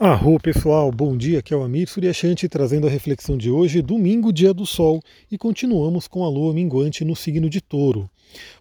Arro 0.00 0.40
pessoal, 0.40 0.90
bom 0.90 1.16
dia, 1.16 1.38
aqui 1.38 1.52
é 1.52 1.56
o 1.56 1.62
Amir 1.62 1.86
Suryashanti 1.86 2.48
trazendo 2.48 2.86
a 2.86 2.90
reflexão 2.90 3.36
de 3.36 3.50
hoje, 3.50 3.82
domingo, 3.82 4.32
dia 4.32 4.52
do 4.52 4.66
sol, 4.66 5.00
e 5.30 5.36
continuamos 5.36 6.08
com 6.08 6.24
a 6.24 6.28
lua 6.28 6.52
minguante 6.54 7.04
no 7.04 7.14
signo 7.14 7.48
de 7.48 7.60
touro. 7.60 8.10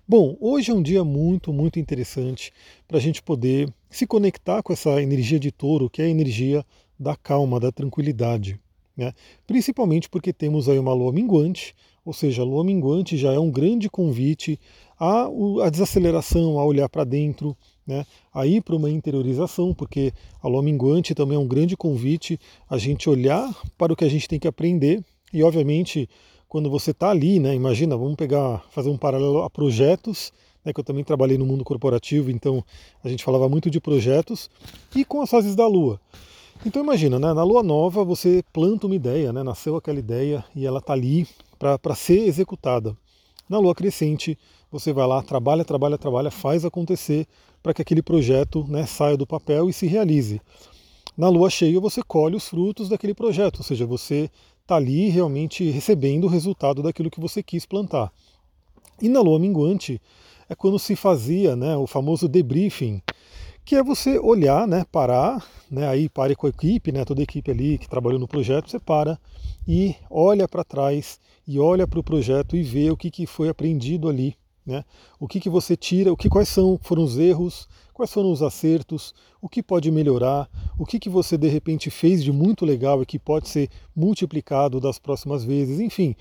Bom, 0.08 0.38
hoje 0.42 0.72
é 0.72 0.74
um 0.74 0.84
dia 0.84 1.04
muito, 1.04 1.54
muito 1.54 1.80
interessante 1.80 2.52
para 2.86 2.98
a 2.98 3.02
gente 3.02 3.24
poder 3.24 3.74
se 3.90 4.06
conectar 4.06 4.62
com 4.62 4.74
essa 4.74 5.02
energia 5.02 5.40
de 5.40 5.52
touro, 5.52 5.90
que 5.90 6.02
é 6.02 6.06
a 6.06 6.10
energia 6.10 6.66
da 7.00 7.16
calma, 7.16 7.60
da 7.60 7.72
tranquilidade. 7.72 8.60
Né? 8.96 9.14
Principalmente 9.48 10.10
porque 10.10 10.34
temos 10.34 10.68
aí 10.68 10.78
uma 10.78 10.94
lua 10.94 11.14
minguante, 11.14 11.74
ou 12.06 12.14
seja, 12.14 12.42
a 12.42 12.46
lua 12.46 12.64
minguante 12.64 13.18
já 13.18 13.32
é 13.32 13.40
um 13.40 13.50
grande 13.50 13.90
convite 13.90 14.60
à, 15.00 15.28
à 15.64 15.70
desaceleração, 15.70 16.60
a 16.60 16.66
olhar 16.66 16.90
para 16.90 17.06
dentro, 17.06 17.56
né, 17.86 18.06
a 18.34 18.46
ir 18.46 18.62
para 18.62 18.76
uma 18.76 18.90
interiorização, 18.90 19.74
porque 19.74 20.14
a 20.42 20.48
lua 20.48 20.62
minguante 20.62 21.16
também 21.16 21.36
é 21.36 21.40
um 21.40 21.48
grande 21.48 21.76
convite 21.76 22.40
a 22.70 22.78
gente 22.78 23.10
olhar 23.10 23.54
para 23.78 23.92
o 23.94 23.96
que 23.96 24.06
a 24.06 24.10
gente 24.10 24.28
tem 24.28 24.40
que 24.40 24.48
aprender 24.48 25.04
e, 25.34 25.44
obviamente, 25.44 26.10
quando 26.48 26.70
você 26.70 26.92
está 26.92 27.10
ali, 27.10 27.40
né, 27.40 27.56
imagina, 27.56 27.96
vamos 27.96 28.16
pegar, 28.16 28.64
fazer 28.72 28.90
um 28.90 28.98
paralelo 28.98 29.42
a 29.42 29.50
projetos, 29.50 30.34
né, 30.66 30.74
que 30.74 30.80
eu 30.80 30.84
também 30.84 31.04
trabalhei 31.04 31.38
no 31.38 31.46
mundo 31.46 31.64
corporativo, 31.64 32.30
então 32.30 32.64
a 33.04 33.10
gente 33.10 33.24
falava 33.24 33.48
muito 33.48 33.70
de 33.70 33.80
projetos, 33.80 34.50
e 34.96 35.06
com 35.06 35.22
as 35.22 35.30
fases 35.30 35.56
da 35.56 35.66
lua. 35.66 36.00
Então 36.66 36.84
imagina, 36.84 37.18
né, 37.18 37.34
na 37.34 37.44
lua 37.44 37.64
nova 37.64 38.04
você 38.04 38.44
planta 38.54 38.86
uma 38.86 38.96
ideia, 38.96 39.32
né, 39.34 39.42
nasceu 39.42 39.76
aquela 39.76 39.98
ideia 39.98 40.44
e 40.56 40.66
ela 40.66 40.80
está 40.80 40.94
ali 40.94 41.28
para 41.58 41.96
ser 41.96 42.28
executada. 42.28 42.96
Na 43.50 43.58
lua 43.58 43.74
crescente, 43.74 44.38
você 44.72 44.94
vai 44.94 45.08
lá, 45.08 45.22
trabalha, 45.24 45.66
trabalha, 45.66 45.98
trabalha, 45.98 46.32
faz 46.32 46.64
acontecer 46.64 47.28
para 47.62 47.74
que 47.74 47.82
aquele 47.82 48.02
projeto 48.02 48.66
né, 48.68 48.86
saia 48.86 49.18
do 49.18 49.28
papel 49.28 49.70
e 49.70 49.74
se 49.74 49.88
realize. 49.88 50.42
Na 51.18 51.30
lua 51.30 51.50
cheia, 51.50 51.80
você 51.80 52.02
colhe 52.02 52.36
os 52.36 52.48
frutos 52.48 52.90
daquele 52.90 53.14
projeto, 53.14 53.58
ou 53.58 53.64
seja, 53.64 53.86
você 53.86 54.30
está 54.62 54.76
ali 54.76 55.10
realmente 55.10 55.70
recebendo 55.70 56.26
o 56.26 56.30
resultado 56.30 56.82
daquilo 56.82 57.12
que 57.12 57.20
você 57.20 57.44
quis 57.44 57.66
plantar. 57.66 58.12
E 59.02 59.10
na 59.10 59.20
lua 59.20 59.40
minguante 59.40 60.02
é 60.48 60.56
quando 60.56 60.80
se 60.80 60.96
fazia 60.96 61.56
né, 61.56 61.76
o 61.76 61.86
famoso 61.86 62.28
debriefing, 62.28 63.02
que 63.64 63.76
é 63.76 63.84
você 63.84 64.18
olhar, 64.20 64.68
né, 64.68 64.86
parar, 64.92 65.46
né, 65.70 65.88
aí 65.88 66.10
pare 66.10 66.36
com 66.36 66.48
a 66.48 66.50
equipe, 66.50 66.92
né, 66.92 67.06
toda 67.06 67.22
a 67.22 67.24
equipe 67.24 67.52
ali 67.52 67.78
que 67.78 67.90
trabalhou 67.90 68.20
no 68.20 68.28
projeto, 68.28 68.70
você 68.70 68.80
para 68.80 69.20
e 69.68 69.96
olha 70.10 70.48
para 70.48 70.64
trás 70.64 71.20
e 71.48 71.60
olha 71.60 71.88
para 71.88 72.00
o 72.00 72.04
projeto 72.04 72.56
e 72.56 72.64
vê 72.64 72.90
o 72.90 72.98
que, 72.98 73.12
que 73.12 73.26
foi 73.26 73.50
aprendido 73.50 74.10
ali, 74.10 74.36
né? 74.66 74.84
O 75.20 75.28
que, 75.28 75.40
que 75.40 75.50
você 75.50 75.76
tira, 75.76 76.12
o 76.12 76.18
que 76.18 76.30
quais 76.30 76.50
são 76.50 76.80
foram 76.82 77.04
os 77.04 77.18
erros, 77.18 77.68
quais 77.94 78.12
foram 78.12 78.32
os 78.32 78.42
acertos, 78.42 79.14
o 79.42 79.50
que 79.50 79.62
pode 79.62 79.92
melhorar, 79.92 80.50
o 80.78 80.86
que, 80.86 81.00
que 81.00 81.10
você 81.10 81.38
de 81.38 81.48
repente 81.48 81.90
fez 81.90 82.24
de 82.24 82.32
muito 82.32 82.66
legal 82.66 83.02
e 83.02 83.06
que 83.06 83.20
pode 83.20 83.50
ser 83.50 83.70
multiplicado 83.96 84.80
das 84.80 85.00
próximas 85.00 85.44
vezes, 85.44 85.80
enfim. 85.80 86.16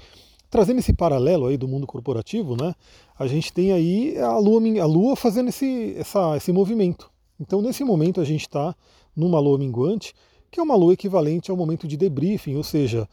Trazendo 0.51 0.81
esse 0.81 0.93
paralelo 0.93 1.47
aí 1.47 1.57
do 1.57 1.69
mundo 1.69 1.87
corporativo, 1.87 2.57
né? 2.57 2.75
A 3.19 3.27
gente 3.27 3.53
tem 3.53 3.73
aí 3.73 4.19
a 4.19 4.37
lua, 4.39 4.61
a 4.83 4.87
lua 4.87 5.15
fazendo 5.15 5.49
esse, 5.49 5.95
essa, 5.97 6.37
esse 6.37 6.53
movimento. 6.53 7.11
Então, 7.39 7.63
nesse 7.63 7.85
momento, 7.85 8.21
a 8.21 8.25
gente 8.25 8.43
está 8.43 8.75
numa 9.15 9.39
lua 9.39 9.57
minguante, 9.57 10.13
que 10.51 10.59
é 10.59 10.63
uma 10.63 10.75
lua 10.75 10.95
equivalente 10.95 11.51
ao 11.51 11.57
momento 11.57 11.87
de 11.87 11.97
debriefing, 11.97 12.57
ou 12.57 12.65
seja, 12.65 13.09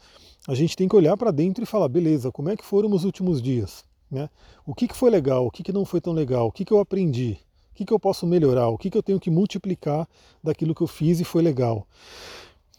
a 0.48 0.54
gente 0.54 0.76
tem 0.76 0.88
que 0.88 0.96
olhar 0.96 1.16
para 1.16 1.30
dentro 1.30 1.62
e 1.62 1.66
falar, 1.66 1.88
beleza, 1.88 2.32
como 2.32 2.48
é 2.48 2.56
que 2.56 2.64
foram 2.64 2.90
os 2.92 3.04
últimos 3.04 3.40
dias? 3.40 3.84
Né? 4.10 4.28
O 4.66 4.74
que, 4.74 4.88
que 4.88 4.96
foi 4.96 5.10
legal, 5.10 5.46
o 5.46 5.50
que, 5.50 5.62
que 5.62 5.72
não 5.72 5.84
foi 5.84 6.00
tão 6.00 6.12
legal, 6.12 6.46
o 6.46 6.52
que, 6.52 6.64
que 6.64 6.72
eu 6.72 6.80
aprendi, 6.80 7.38
o 7.72 7.74
que, 7.74 7.84
que 7.84 7.92
eu 7.92 8.00
posso 8.00 8.26
melhorar, 8.26 8.68
o 8.68 8.78
que, 8.78 8.90
que 8.90 8.96
eu 8.96 9.02
tenho 9.02 9.20
que 9.20 9.30
multiplicar 9.30 10.08
daquilo 10.42 10.74
que 10.74 10.82
eu 10.82 10.86
fiz 10.86 11.20
e 11.20 11.24
foi 11.24 11.42
legal. 11.42 11.86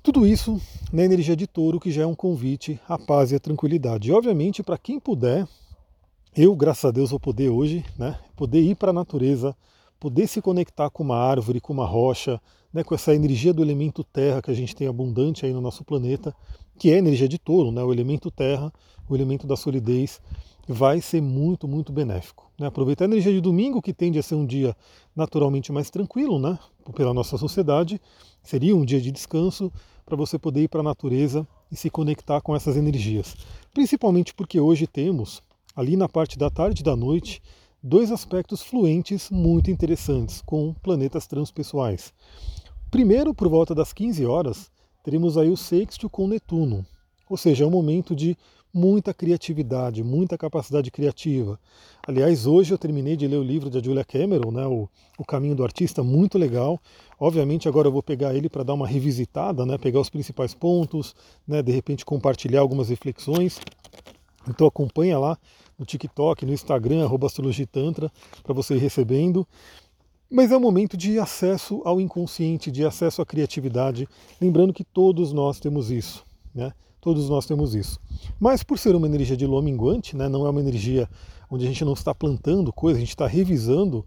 Tudo 0.01 0.25
isso 0.25 0.59
na 0.91 1.03
energia 1.03 1.35
de 1.35 1.45
touro, 1.45 1.79
que 1.79 1.91
já 1.91 2.03
é 2.03 2.05
um 2.05 2.15
convite 2.15 2.79
à 2.87 2.97
paz 2.97 3.31
e 3.31 3.35
à 3.35 3.39
tranquilidade. 3.39 4.09
E, 4.09 4.11
obviamente, 4.11 4.63
para 4.63 4.77
quem 4.77 4.99
puder, 4.99 5.47
eu, 6.35 6.55
graças 6.55 6.85
a 6.85 6.91
Deus, 6.91 7.09
vou 7.09 7.19
poder 7.19 7.49
hoje, 7.49 7.85
né, 7.97 8.17
poder 8.35 8.61
ir 8.61 8.75
para 8.75 8.91
a 8.91 8.93
natureza, 8.93 9.55
poder 9.99 10.27
se 10.27 10.41
conectar 10.41 10.89
com 10.89 11.03
uma 11.03 11.17
árvore, 11.17 11.59
com 11.59 11.73
uma 11.73 11.85
rocha, 11.85 12.39
né, 12.73 12.83
com 12.83 12.95
essa 12.95 13.13
energia 13.13 13.53
do 13.53 13.61
elemento 13.61 14.03
terra 14.03 14.41
que 14.41 14.49
a 14.49 14.53
gente 14.53 14.75
tem 14.75 14.87
abundante 14.87 15.45
aí 15.45 15.51
no 15.51 15.59
nosso 15.59 15.83
planeta, 15.83 16.33
que 16.77 16.91
é 16.91 16.95
a 16.95 16.99
energia 16.99 17.27
de 17.27 17.37
touro, 17.37 17.71
né, 17.71 17.83
o 17.83 17.91
elemento 17.91 18.31
terra, 18.31 18.71
o 19.07 19.15
elemento 19.15 19.45
da 19.45 19.57
solidez, 19.57 20.21
vai 20.71 21.01
ser 21.01 21.19
muito, 21.19 21.67
muito 21.67 21.91
benéfico. 21.91 22.51
Né? 22.55 22.67
Aproveitar 22.67 23.05
a 23.05 23.07
energia 23.07 23.33
de 23.33 23.41
domingo, 23.41 23.81
que 23.81 23.91
tende 23.91 24.19
a 24.19 24.23
ser 24.23 24.35
um 24.35 24.45
dia 24.45 24.77
naturalmente 25.15 25.71
mais 25.71 25.89
tranquilo 25.89 26.37
né? 26.37 26.59
pela 26.93 27.11
nossa 27.11 27.39
sociedade, 27.39 27.99
seria 28.43 28.75
um 28.75 28.85
dia 28.85 29.01
de 29.01 29.11
descanso 29.11 29.73
para 30.05 30.15
você 30.15 30.37
poder 30.37 30.61
ir 30.61 30.67
para 30.67 30.81
a 30.81 30.83
natureza 30.83 31.47
e 31.71 31.75
se 31.75 31.89
conectar 31.89 32.39
com 32.41 32.55
essas 32.55 32.77
energias. 32.77 33.35
Principalmente 33.73 34.31
porque 34.31 34.59
hoje 34.59 34.85
temos, 34.85 35.41
ali 35.75 35.97
na 35.97 36.07
parte 36.07 36.37
da 36.37 36.51
tarde 36.51 36.81
e 36.81 36.85
da 36.85 36.95
noite, 36.95 37.41
dois 37.81 38.11
aspectos 38.11 38.61
fluentes 38.61 39.31
muito 39.31 39.71
interessantes 39.71 40.39
com 40.39 40.75
planetas 40.83 41.25
transpessoais. 41.25 42.13
Primeiro, 42.91 43.33
por 43.33 43.49
volta 43.49 43.73
das 43.73 43.91
15 43.91 44.23
horas, 44.23 44.69
teremos 45.03 45.35
aí 45.35 45.49
o 45.49 45.57
sexto 45.57 46.07
com 46.07 46.27
Netuno, 46.27 46.85
ou 47.27 47.37
seja, 47.37 47.63
é 47.63 47.67
um 47.67 47.71
momento 47.71 48.15
de 48.15 48.35
muita 48.73 49.13
criatividade, 49.13 50.03
muita 50.03 50.37
capacidade 50.37 50.91
criativa. 50.91 51.59
Aliás, 52.07 52.45
hoje 52.45 52.73
eu 52.73 52.77
terminei 52.77 53.15
de 53.15 53.27
ler 53.27 53.37
o 53.37 53.43
livro 53.43 53.69
da 53.69 53.81
Julia 53.81 54.05
Cameron, 54.05 54.51
né, 54.51 54.65
o, 54.65 54.87
o 55.17 55.25
Caminho 55.25 55.55
do 55.55 55.63
Artista, 55.63 56.03
muito 56.03 56.37
legal. 56.37 56.79
Obviamente 57.19 57.67
agora 57.67 57.87
eu 57.87 57.91
vou 57.91 58.03
pegar 58.03 58.35
ele 58.35 58.49
para 58.49 58.63
dar 58.63 58.73
uma 58.73 58.87
revisitada, 58.87 59.65
né, 59.65 59.77
pegar 59.77 59.99
os 59.99 60.09
principais 60.09 60.53
pontos, 60.53 61.15
né, 61.47 61.61
de 61.61 61.71
repente 61.71 62.05
compartilhar 62.05 62.61
algumas 62.61 62.89
reflexões. 62.89 63.59
Então 64.47 64.67
acompanha 64.67 65.17
lá 65.17 65.37
no 65.77 65.85
TikTok, 65.85 66.45
no 66.45 66.53
Instagram, 66.53 67.09
astrologitantra, 67.25 68.11
para 68.43 68.53
você 68.53 68.75
ir 68.75 68.79
recebendo. 68.79 69.47
Mas 70.29 70.51
é 70.51 70.57
um 70.57 70.59
momento 70.59 70.95
de 70.95 71.17
acesso 71.17 71.81
ao 71.83 71.99
inconsciente, 71.99 72.69
de 72.69 72.85
acesso 72.85 73.21
à 73.21 73.25
criatividade, 73.25 74.07
lembrando 74.39 74.73
que 74.73 74.83
todos 74.83 75.33
nós 75.33 75.59
temos 75.59 75.89
isso. 75.89 76.23
Né? 76.53 76.71
Todos 77.01 77.29
nós 77.29 77.45
temos 77.45 77.73
isso. 77.73 77.99
Mas 78.39 78.63
por 78.63 78.77
ser 78.77 78.95
uma 78.95 79.07
energia 79.07 79.37
de 79.37 79.45
lua 79.45 79.61
minguante, 79.61 80.15
né, 80.15 80.27
não 80.27 80.45
é 80.45 80.49
uma 80.49 80.59
energia 80.59 81.07
onde 81.49 81.65
a 81.65 81.67
gente 81.67 81.83
não 81.85 81.93
está 81.93 82.13
plantando 82.13 82.71
coisas, 82.71 82.97
a 82.97 82.99
gente 82.99 83.09
está 83.09 83.27
revisando, 83.27 84.05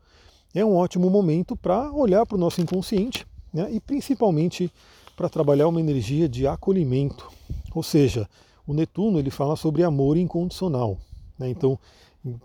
é 0.55 0.65
um 0.65 0.77
ótimo 0.77 1.09
momento 1.09 1.57
para 1.57 1.91
olhar 1.91 2.27
para 2.27 2.37
o 2.37 2.41
nosso 2.41 2.61
inconsciente 2.61 3.27
né, 3.53 3.69
e 3.73 3.81
principalmente 3.81 4.71
para 5.17 5.29
trabalhar 5.29 5.69
uma 5.69 5.81
energia 5.81 6.29
de 6.29 6.47
acolhimento. 6.47 7.31
Ou 7.75 7.83
seja, 7.83 8.29
o 8.67 8.75
Netuno 8.75 9.19
ele 9.19 9.31
fala 9.31 9.57
sobre 9.57 9.83
amor 9.83 10.17
incondicional. 10.17 10.99
Né, 11.39 11.49
então, 11.49 11.79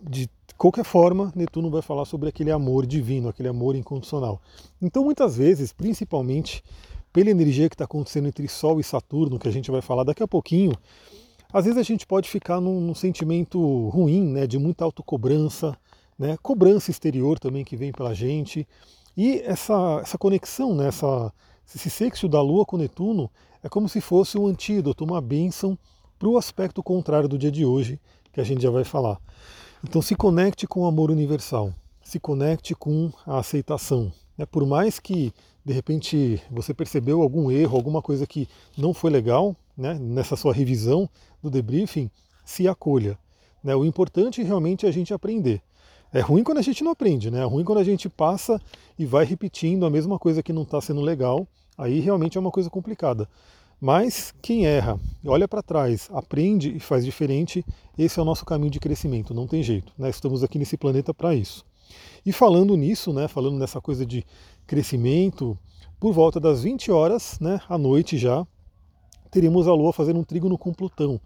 de 0.09 0.29
qualquer 0.57 0.83
forma, 0.83 1.31
Netuno 1.35 1.69
vai 1.69 1.81
falar 1.81 2.05
sobre 2.05 2.29
aquele 2.29 2.51
amor 2.51 2.85
divino, 2.85 3.29
aquele 3.29 3.49
amor 3.49 3.75
incondicional. 3.75 4.41
Então, 4.81 5.03
muitas 5.03 5.37
vezes, 5.37 5.71
principalmente 5.71 6.63
pela 7.17 7.31
energia 7.31 7.67
que 7.67 7.73
está 7.73 7.85
acontecendo 7.85 8.27
entre 8.27 8.47
Sol 8.47 8.79
e 8.79 8.83
Saturno, 8.83 9.39
que 9.39 9.47
a 9.47 9.51
gente 9.51 9.71
vai 9.71 9.81
falar 9.81 10.03
daqui 10.03 10.21
a 10.21 10.27
pouquinho, 10.27 10.71
às 11.51 11.65
vezes 11.65 11.79
a 11.79 11.81
gente 11.81 12.05
pode 12.05 12.29
ficar 12.29 12.61
num, 12.61 12.79
num 12.79 12.93
sentimento 12.93 13.89
ruim, 13.89 14.21
né, 14.21 14.45
de 14.45 14.59
muita 14.59 14.85
autocobrança, 14.85 15.75
né, 16.15 16.37
cobrança 16.43 16.91
exterior 16.91 17.39
também 17.39 17.65
que 17.65 17.75
vem 17.75 17.91
pela 17.91 18.13
gente. 18.13 18.67
E 19.17 19.39
essa, 19.39 19.99
essa 20.03 20.15
conexão, 20.15 20.75
né, 20.75 20.89
essa, 20.89 21.33
esse 21.73 21.89
sexto 21.89 22.29
da 22.29 22.39
Lua 22.39 22.63
com 22.67 22.77
Netuno 22.77 23.31
é 23.63 23.67
como 23.67 23.89
se 23.89 23.99
fosse 23.99 24.37
um 24.37 24.45
antídoto, 24.45 25.03
uma 25.03 25.19
bênção 25.19 25.75
para 26.19 26.29
o 26.29 26.37
aspecto 26.37 26.83
contrário 26.83 27.27
do 27.27 27.35
dia 27.35 27.49
de 27.49 27.65
hoje, 27.65 27.99
que 28.31 28.39
a 28.39 28.43
gente 28.43 28.61
já 28.61 28.69
vai 28.69 28.83
falar. 28.83 29.17
Então 29.83 30.03
se 30.03 30.15
conecte 30.15 30.67
com 30.67 30.81
o 30.81 30.85
amor 30.85 31.09
universal, 31.09 31.73
se 32.03 32.19
conecte 32.19 32.75
com 32.75 33.11
a 33.25 33.39
aceitação. 33.39 34.13
Né? 34.37 34.45
Por 34.45 34.65
mais 34.65 34.99
que 34.99 35.33
de 35.65 35.73
repente 35.73 36.41
você 36.49 36.73
percebeu 36.73 37.21
algum 37.21 37.51
erro, 37.51 37.75
alguma 37.75 38.01
coisa 38.01 38.25
que 38.25 38.47
não 38.77 38.93
foi 38.93 39.09
legal 39.09 39.55
né, 39.77 39.95
nessa 39.95 40.35
sua 40.35 40.53
revisão 40.53 41.09
do 41.41 41.49
debriefing, 41.49 42.09
se 42.45 42.67
acolha. 42.67 43.17
Né? 43.63 43.75
O 43.75 43.83
importante 43.83 44.41
realmente 44.43 44.85
é 44.85 44.89
a 44.89 44.93
gente 44.93 45.13
aprender. 45.13 45.61
É 46.13 46.21
ruim 46.21 46.43
quando 46.43 46.59
a 46.59 46.61
gente 46.61 46.83
não 46.83 46.91
aprende, 46.91 47.29
né? 47.29 47.41
É 47.41 47.43
ruim 47.43 47.65
quando 47.65 47.79
a 47.79 47.83
gente 47.83 48.07
passa 48.07 48.61
e 48.97 49.05
vai 49.05 49.25
repetindo 49.25 49.85
a 49.85 49.89
mesma 49.89 50.17
coisa 50.17 50.41
que 50.41 50.53
não 50.53 50.61
está 50.61 50.79
sendo 50.79 51.01
legal. 51.01 51.45
Aí 51.77 51.99
realmente 51.99 52.37
é 52.37 52.41
uma 52.41 52.49
coisa 52.49 52.69
complicada. 52.69 53.27
Mas 53.79 54.33
quem 54.41 54.65
erra, 54.65 54.97
olha 55.25 55.47
para 55.47 55.61
trás, 55.61 56.09
aprende 56.11 56.75
e 56.75 56.79
faz 56.79 57.05
diferente, 57.05 57.63
esse 57.97 58.17
é 58.17 58.21
o 58.21 58.25
nosso 58.25 58.45
caminho 58.45 58.71
de 58.71 58.79
crescimento, 58.79 59.33
não 59.33 59.45
tem 59.45 59.61
jeito. 59.61 59.93
Né? 59.97 60.09
Estamos 60.09 60.43
aqui 60.43 60.57
nesse 60.57 60.77
planeta 60.77 61.13
para 61.13 61.35
isso. 61.35 61.63
E 62.27 62.33
falando 62.33 62.75
nisso, 62.75 63.13
né, 63.13 63.25
falando 63.25 63.57
nessa 63.57 63.79
coisa 63.79 64.05
de 64.05 64.21
crescimento, 64.65 65.57
por 65.97 66.11
volta 66.11 66.41
das 66.41 66.61
20 66.61 66.91
horas, 66.91 67.39
né, 67.39 67.61
à 67.69 67.77
noite 67.77 68.17
já, 68.17 68.45
teríamos 69.31 69.65
a 69.65 69.73
Lua 69.73 69.93
fazendo 69.93 70.19
um 70.19 70.25
trígono 70.25 70.57
com 70.57 70.73
Plutão. 70.73 71.21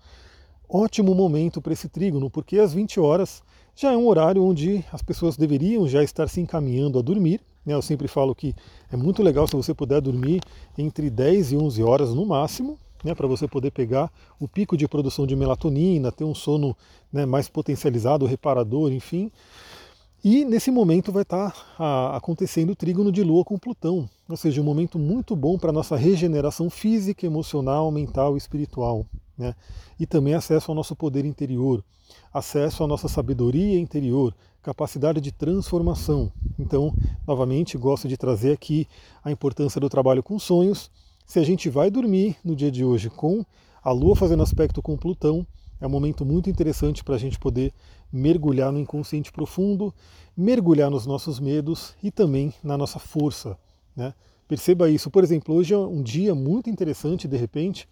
Ótimo 0.70 1.16
momento 1.16 1.60
para 1.60 1.74
esse 1.74 1.90
trígono, 1.90 2.30
porque 2.30 2.60
às 2.60 2.72
20 2.72 3.00
horas 3.00 3.42
já 3.76 3.92
é 3.92 3.98
um 3.98 4.08
horário 4.08 4.46
onde 4.46 4.86
as 4.94 5.02
pessoas 5.02 5.36
deveriam 5.36 5.88
já 5.88 6.04
estar 6.04 6.28
se 6.28 6.40
encaminhando 6.40 7.00
a 7.00 7.02
dormir, 7.02 7.42
Né? 7.66 7.74
Eu 7.74 7.82
sempre 7.82 8.08
falo 8.08 8.36
que 8.36 8.54
é 8.92 8.96
muito 8.96 9.24
legal 9.24 9.48
se 9.48 9.56
você 9.56 9.74
puder 9.74 10.02
dormir 10.02 10.40
entre 10.78 11.10
10 11.10 11.54
e 11.54 11.58
11 11.58 11.82
horas 11.82 12.14
no 12.14 12.28
máximo, 12.28 12.78
né, 13.04 13.16
para 13.16 13.26
você 13.26 13.48
poder 13.48 13.72
pegar 13.72 14.12
o 14.40 14.48
pico 14.48 14.78
de 14.78 14.88
produção 14.88 15.26
de 15.26 15.36
melatonina, 15.36 16.12
ter 16.12 16.26
um 16.26 16.36
sono 16.36 16.78
né, 17.12 17.26
mais 17.26 17.50
potencializado, 17.50 18.28
reparador, 18.28 18.92
enfim. 18.92 19.32
E 20.24 20.46
nesse 20.46 20.70
momento 20.70 21.12
vai 21.12 21.24
estar 21.24 21.52
tá, 21.76 22.16
acontecendo 22.16 22.72
o 22.72 22.76
trígono 22.76 23.12
de 23.12 23.24
Lua 23.24 23.44
com 23.44 23.58
Plutão, 23.58 24.08
ou 24.30 24.38
seja, 24.38 24.62
um 24.62 24.64
momento 24.64 25.00
muito 25.00 25.36
bom 25.36 25.58
para 25.58 25.72
a 25.72 25.74
nossa 25.74 25.96
regeneração 25.96 26.70
física, 26.70 27.26
emocional, 27.26 27.90
mental 27.90 28.36
e 28.36 28.38
espiritual. 28.38 29.04
Né? 29.36 29.56
E 30.00 30.06
também 30.06 30.36
acesso 30.36 30.70
ao 30.70 30.76
nosso 30.76 30.96
poder 30.96 31.26
interior, 31.26 31.84
acesso 32.32 32.84
à 32.84 32.88
nossa 32.88 33.08
sabedoria 33.08 33.80
interior, 33.80 34.36
capacidade 34.62 35.20
de 35.20 35.32
transformação. 35.32 36.32
Então, 36.60 36.94
novamente, 37.28 37.76
gosto 37.76 38.08
de 38.08 38.16
trazer 38.16 38.52
aqui 38.52 38.88
a 39.24 39.32
importância 39.32 39.82
do 39.82 39.90
trabalho 39.90 40.22
com 40.22 40.38
sonhos. 40.38 40.92
Se 41.26 41.40
a 41.40 41.44
gente 41.44 41.68
vai 41.68 41.90
dormir 41.90 42.38
no 42.46 42.56
dia 42.56 42.70
de 42.70 42.86
hoje 42.86 43.10
com 43.10 43.44
a 43.84 43.92
Lua 43.92 44.16
fazendo 44.16 44.44
aspecto 44.44 44.84
com 44.84 44.96
Plutão, 44.96 45.48
é 45.82 45.88
um 45.88 45.90
momento 45.90 46.24
muito 46.24 46.50
interessante 46.50 47.04
para 47.04 47.16
a 47.16 47.18
gente 47.18 47.40
poder 47.40 47.74
mergulhar 48.14 48.72
no 48.72 48.80
inconsciente 48.80 49.32
profundo, 49.32 49.94
mergulhar 50.38 50.92
nos 50.92 51.08
nossos 51.08 51.40
medos 51.40 51.96
e 52.04 52.12
também 52.12 52.54
na 52.64 52.78
nossa 52.78 53.00
força. 53.00 53.58
Né? 53.96 54.14
Perceba 54.48 54.90
isso. 54.90 55.10
Por 55.10 55.24
exemplo, 55.24 55.56
hoje 55.56 55.74
é 55.74 55.78
um 55.78 56.04
dia 56.04 56.36
muito 56.36 56.70
interessante, 56.70 57.28
de 57.28 57.36
repente, 57.36 57.90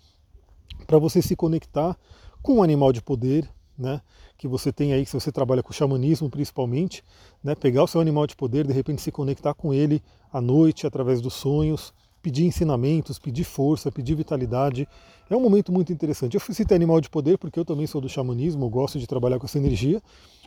para 0.85 0.99
você 0.99 1.19
se 1.19 1.35
conectar 1.35 1.97
com 2.43 2.57
um 2.57 2.63
animal 2.63 2.93
de 2.93 3.01
poder, 3.01 3.49
né? 3.75 4.01
que 4.37 4.47
você 4.47 4.71
tem 4.71 4.93
aí, 4.93 5.05
se 5.05 5.13
você 5.13 5.31
trabalha 5.31 5.63
com 5.63 5.73
xamanismo 5.73 6.29
principalmente, 6.29 7.03
né? 7.43 7.55
pegar 7.55 7.83
o 7.83 7.87
seu 7.87 7.99
animal 7.99 8.27
de 8.27 8.35
poder, 8.35 8.67
de 8.67 8.73
repente 8.73 9.01
se 9.01 9.11
conectar 9.11 9.55
com 9.55 9.73
ele 9.73 10.01
à 10.31 10.39
noite, 10.39 10.85
através 10.85 11.21
dos 11.21 11.33
sonhos, 11.33 11.91
pedir 12.21 12.45
ensinamentos, 12.45 13.19
pedir 13.19 13.43
força, 13.43 13.91
pedir 13.91 14.15
vitalidade. 14.15 14.87
É 15.29 15.35
um 15.35 15.41
momento 15.41 15.71
muito 15.71 15.93
interessante. 15.93 16.35
Eu 16.35 16.41
citei 16.53 16.75
animal 16.75 16.99
de 16.99 17.09
poder 17.09 17.37
porque 17.37 17.59
eu 17.59 17.65
também 17.65 17.87
sou 17.87 18.01
do 18.01 18.09
xamanismo, 18.09 18.65
eu 18.65 18.69
gosto 18.69 18.99
de 18.99 19.07
trabalhar 19.07 19.39
com 19.39 19.45
essa 19.45 19.57
energia, 19.57 20.01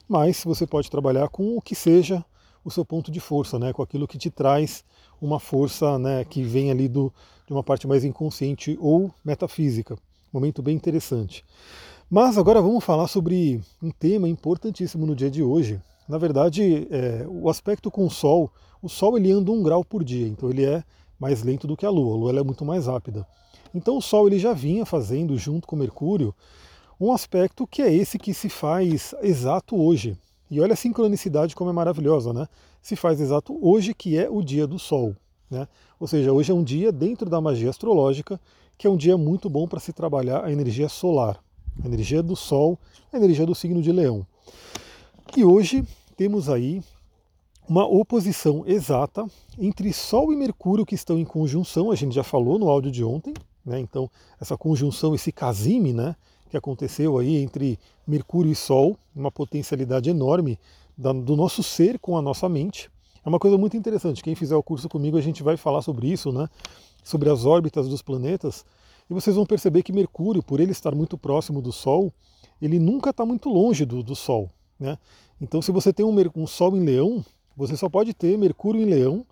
mas 0.09 0.43
você 0.45 0.67
pode 0.67 0.91
trabalhar 0.91 1.29
com 1.29 1.57
o 1.57 1.61
que 1.61 1.75
seja 1.75 2.25
o 2.65 2.71
seu 2.71 2.85
ponto 2.85 3.11
de 3.11 3.21
força, 3.21 3.59
né? 3.59 3.73
com 3.73 3.83
aquilo 3.83 4.07
que 4.07 4.19
te 4.19 4.31
traz 4.31 4.85
uma 5.21 5.39
força 5.39 5.99
né, 5.99 6.25
que 6.25 6.43
vem 6.43 6.71
ali 6.71 6.89
do, 6.89 7.13
de 7.47 7.53
uma 7.53 7.63
parte 7.63 7.87
mais 7.87 8.05
inconsciente 8.05 8.77
ou 8.81 9.13
metafísica. 9.25 9.97
Momento 10.33 10.63
bem 10.63 10.75
interessante. 10.75 11.45
Mas 12.11 12.37
agora 12.37 12.61
vamos 12.61 12.85
falar 12.85 13.07
sobre 13.07 13.61
um 13.83 13.91
tema 13.91 14.29
importantíssimo 14.29 15.07
no 15.07 15.15
dia 15.15 15.31
de 15.31 15.43
hoje. 15.43 15.81
Na 16.09 16.19
verdade, 16.19 16.87
é, 16.91 17.25
o 17.29 17.49
aspecto 17.49 17.91
com 17.91 18.05
o 18.05 18.11
Sol, 18.11 18.51
o 18.83 18.89
Sol 18.89 19.17
ele 19.17 19.31
anda 19.31 19.51
um 19.51 19.63
grau 19.63 19.85
por 19.85 20.03
dia, 20.03 20.27
então 20.27 20.51
ele 20.51 20.65
é 20.65 20.83
mais 21.23 21.45
lento 21.45 21.69
do 21.69 21.77
que 21.77 21.87
a 21.87 21.91
Lua. 21.91 22.15
A 22.15 22.19
Lua 22.19 22.41
é 22.41 22.43
muito 22.43 22.65
mais 22.65 22.87
rápida. 22.87 23.25
Então 23.73 23.97
o 23.97 24.03
Sol 24.03 24.27
ele 24.27 24.41
já 24.41 24.53
vinha 24.53 24.85
fazendo, 24.85 25.39
junto 25.39 25.69
com 25.69 25.77
Mercúrio, 25.77 26.35
um 27.01 27.13
aspecto 27.13 27.65
que 27.65 27.81
é 27.81 27.95
esse 27.95 28.19
que 28.19 28.35
se 28.35 28.49
faz 28.49 29.15
exato 29.23 29.81
hoje. 29.81 30.19
E 30.51 30.61
olha 30.61 30.73
a 30.73 30.77
sincronicidade 30.77 31.55
como 31.55 31.71
é 31.71 31.73
maravilhosa, 31.73 32.33
né? 32.33 32.49
Se 32.83 32.97
faz 32.97 33.21
exato 33.21 33.57
hoje, 33.63 33.95
que 33.95 34.19
é 34.19 34.29
o 34.29 34.43
dia 34.43 34.67
do 34.67 34.81
Sol. 34.81 35.15
Né? 35.49 35.69
Ou 36.01 36.09
seja, 36.09 36.33
hoje 36.33 36.51
é 36.51 36.55
um 36.55 36.65
dia 36.65 36.91
dentro 36.91 37.31
da 37.31 37.41
magia 37.41 37.71
astrológica, 37.71 38.41
que 38.77 38.87
é 38.89 38.91
um 38.91 38.97
dia 38.97 39.17
muito 39.17 39.49
bom 39.49 39.69
para 39.69 39.79
se 39.79 39.93
trabalhar 39.93 40.45
a 40.45 40.51
energia 40.51 40.89
solar, 40.89 41.39
a 41.83 41.87
energia 41.87 42.21
do 42.21 42.35
Sol, 42.35 42.77
a 43.13 43.17
energia 43.17 43.47
do 43.47 43.55
signo 43.55 43.81
de 43.81 43.93
Leão. 43.93 44.27
E 45.37 45.45
hoje 45.45 45.85
temos 46.17 46.49
aí 46.49 46.83
uma 47.69 47.87
oposição 47.87 48.65
exata 48.67 49.25
entre 49.59 49.93
Sol 49.93 50.33
e 50.33 50.37
Mercúrio 50.37 50.85
que 50.85 50.95
estão 50.95 51.19
em 51.19 51.25
conjunção, 51.25 51.91
a 51.91 51.95
gente 51.95 52.15
já 52.15 52.25
falou 52.25 52.59
no 52.59 52.69
áudio 52.69 52.91
de 52.91 53.05
ontem, 53.05 53.33
né? 53.65 53.79
então 53.79 54.11
essa 54.41 54.57
conjunção, 54.57 55.15
esse 55.15 55.31
casime 55.31 55.93
né, 55.93 56.17
que 56.51 56.57
aconteceu 56.57 57.19
aí 57.19 57.37
entre 57.37 57.79
Mercúrio 58.07 58.51
e 58.51 58.57
Sol, 58.57 58.97
uma 59.15 59.31
potencialidade 59.31 60.11
enorme 60.11 60.59
do 60.97 61.37
nosso 61.37 61.63
ser 61.63 61.99
com 61.99 62.17
a 62.17 62.23
nossa 62.23 62.49
mente. 62.49 62.91
É 63.25 63.29
uma 63.29 63.39
coisa 63.39 63.57
muito 63.57 63.77
interessante, 63.77 64.23
quem 64.23 64.35
fizer 64.35 64.57
o 64.57 64.63
curso 64.63 64.89
comigo 64.89 65.17
a 65.17 65.21
gente 65.21 65.43
vai 65.43 65.57
falar 65.57 65.83
sobre 65.83 66.09
isso, 66.09 66.33
né? 66.33 66.49
sobre 67.05 67.31
as 67.31 67.45
órbitas 67.45 67.89
dos 67.89 68.03
planetas, 68.03 68.65
e 69.11 69.15
vocês 69.15 69.35
vão 69.35 69.45
perceber 69.45 69.83
que 69.83 69.93
Mercúrio, 69.93 70.43
por 70.43 70.61
ele 70.61 70.73
estar 70.73 70.95
muito 70.95 71.19
próximo 71.19 71.61
do 71.61 71.73
Sol, 71.73 72.13
ele 72.61 72.79
nunca 72.79 73.11
está 73.11 73.25
muito 73.27 73.49
longe 73.49 73.85
do, 73.85 74.03
do 74.03 74.15
Sol. 74.15 74.51
Né? 74.79 74.99
Então 75.41 75.63
se 75.63 75.71
você 75.71 75.93
tem 75.93 76.05
um, 76.05 76.15
um 76.37 76.47
Sol 76.47 76.77
em 76.77 76.85
Leão, 76.85 77.25
você 77.57 77.77
só 77.77 77.89
pode 77.89 78.15
ter 78.15 78.37
Mercúrio 78.37 78.81
em 78.81 78.85
Leão, 78.85 79.25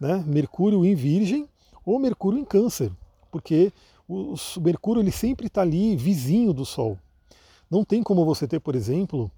né, 0.00 0.22
Mercúrio 0.26 0.84
em 0.84 0.94
Virgem 0.94 1.48
ou 1.84 1.98
Mercúrio 1.98 2.38
em 2.38 2.44
Câncer, 2.44 2.90
porque 3.30 3.72
o, 4.08 4.34
Mercúrio 4.60 5.02
ele 5.02 5.12
sempre 5.12 5.46
está 5.46 5.62
ali 5.62 5.96
vizinho 5.96 6.52
do 6.52 6.64
Sol. 6.64 6.98
Não 7.70 7.84
tem 7.84 8.02
como 8.02 8.24
você 8.24 8.46
ter, 8.46 8.60
por 8.60 8.74
exemplo, 8.74 9.30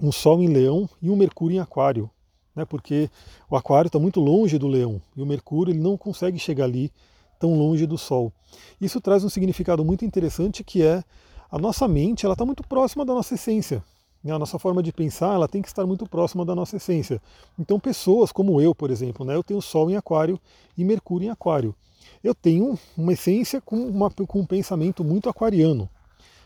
um 0.00 0.10
Sol 0.10 0.42
em 0.42 0.48
Leão 0.48 0.88
e 1.00 1.10
um 1.10 1.16
Mercúrio 1.16 1.56
em 1.56 1.60
Aquário, 1.60 2.10
né, 2.54 2.64
porque 2.64 3.10
o 3.50 3.56
Aquário 3.56 3.88
está 3.88 3.98
muito 3.98 4.20
longe 4.20 4.58
do 4.58 4.68
Leão 4.68 5.00
e 5.16 5.22
o 5.22 5.26
Mercúrio 5.26 5.72
ele 5.72 5.80
não 5.80 5.96
consegue 5.96 6.38
chegar 6.38 6.64
ali 6.64 6.92
tão 7.38 7.54
longe 7.58 7.86
do 7.86 7.98
Sol. 7.98 8.32
Isso 8.80 9.00
traz 9.00 9.24
um 9.24 9.28
significado 9.28 9.84
muito 9.84 10.04
interessante 10.04 10.64
que 10.64 10.82
é 10.82 11.02
a 11.50 11.58
nossa 11.58 11.86
mente 11.86 12.24
ela 12.24 12.34
está 12.34 12.44
muito 12.44 12.62
próxima 12.62 13.04
da 13.04 13.14
nossa 13.14 13.34
essência. 13.34 13.82
Né, 14.24 14.32
a 14.32 14.38
nossa 14.38 14.58
forma 14.58 14.82
de 14.82 14.90
pensar 14.90 15.34
ela 15.34 15.46
tem 15.46 15.60
que 15.60 15.68
estar 15.68 15.86
muito 15.86 16.08
próxima 16.08 16.46
da 16.46 16.54
nossa 16.54 16.76
essência. 16.76 17.20
Então, 17.58 17.78
pessoas 17.78 18.32
como 18.32 18.58
eu, 18.58 18.74
por 18.74 18.90
exemplo, 18.90 19.26
né, 19.26 19.36
eu 19.36 19.44
tenho 19.44 19.60
Sol 19.60 19.90
em 19.90 19.96
Aquário 19.96 20.40
e 20.78 20.82
Mercúrio 20.82 21.26
em 21.26 21.30
Aquário. 21.30 21.74
Eu 22.22 22.34
tenho 22.34 22.78
uma 22.96 23.12
essência 23.12 23.60
com, 23.60 23.76
uma, 23.76 24.10
com 24.10 24.40
um 24.40 24.46
pensamento 24.46 25.04
muito 25.04 25.28
aquariano, 25.28 25.88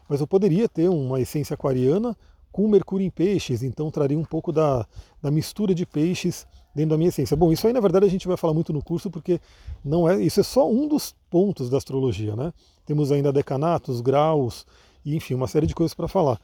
mas 0.09 0.21
eu 0.21 0.27
poderia 0.27 0.69
ter 0.69 0.89
uma 0.89 1.21
essência 1.21 1.55
aquariana 1.55 2.17
com 2.51 2.67
Mercúrio 2.67 3.07
em 3.07 3.11
peixes, 3.11 3.63
então 3.63 3.89
traria 3.91 4.19
um 4.19 4.25
pouco 4.25 4.51
da, 4.51 4.85
da 5.23 5.31
mistura 5.31 5.73
de 5.73 5.87
peixes 5.87 6.47
dentro 6.75 6.91
da 6.91 6.97
minha 6.97 7.11
essência. 7.11 7.37
Bom, 7.37 7.53
isso 7.53 7.67
aí 7.69 7.73
na 7.73 7.81
verdade 7.81 8.07
a 8.07 8.11
gente 8.11 8.27
vai 8.27 8.37
falar 8.37 8.55
muito 8.55 8.73
no 8.73 8.83
curso 8.83 9.09
porque 9.09 9.41
não 9.85 10.09
é, 10.09 10.21
isso 10.21 10.41
é 10.41 10.43
só 10.43 10.69
um 10.69 10.89
dos 10.89 11.15
pontos 11.31 11.71
da 11.71 11.77
astrologia, 11.77 12.35
né? 12.35 12.53
Temos 12.85 13.13
ainda 13.13 13.33
decanatos, 13.33 14.01
graus, 14.01 14.67
e, 15.05 15.15
enfim, 15.15 15.35
uma 15.35 15.47
série 15.47 15.67
de 15.67 15.75
coisas 15.75 15.95
para 15.95 16.09
falar. 16.09 16.41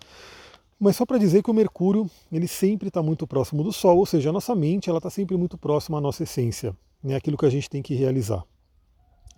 Mas 0.78 0.96
só 0.96 1.06
para 1.06 1.18
dizer 1.18 1.42
que 1.42 1.50
o 1.50 1.54
Mercúrio 1.54 2.10
ele 2.30 2.48
sempre 2.48 2.88
está 2.88 3.02
muito 3.02 3.26
próximo 3.26 3.62
do 3.62 3.72
Sol, 3.72 3.98
ou 3.98 4.06
seja, 4.06 4.30
a 4.30 4.32
nossa 4.32 4.54
mente 4.54 4.88
ela 4.88 4.98
está 4.98 5.10
sempre 5.10 5.36
muito 5.36 5.56
próxima 5.56 5.98
à 5.98 6.00
nossa 6.00 6.24
essência, 6.24 6.76
né, 7.02 7.14
aquilo 7.14 7.36
que 7.36 7.46
a 7.46 7.50
gente 7.50 7.70
tem 7.70 7.82
que 7.82 7.94
realizar. 7.94 8.44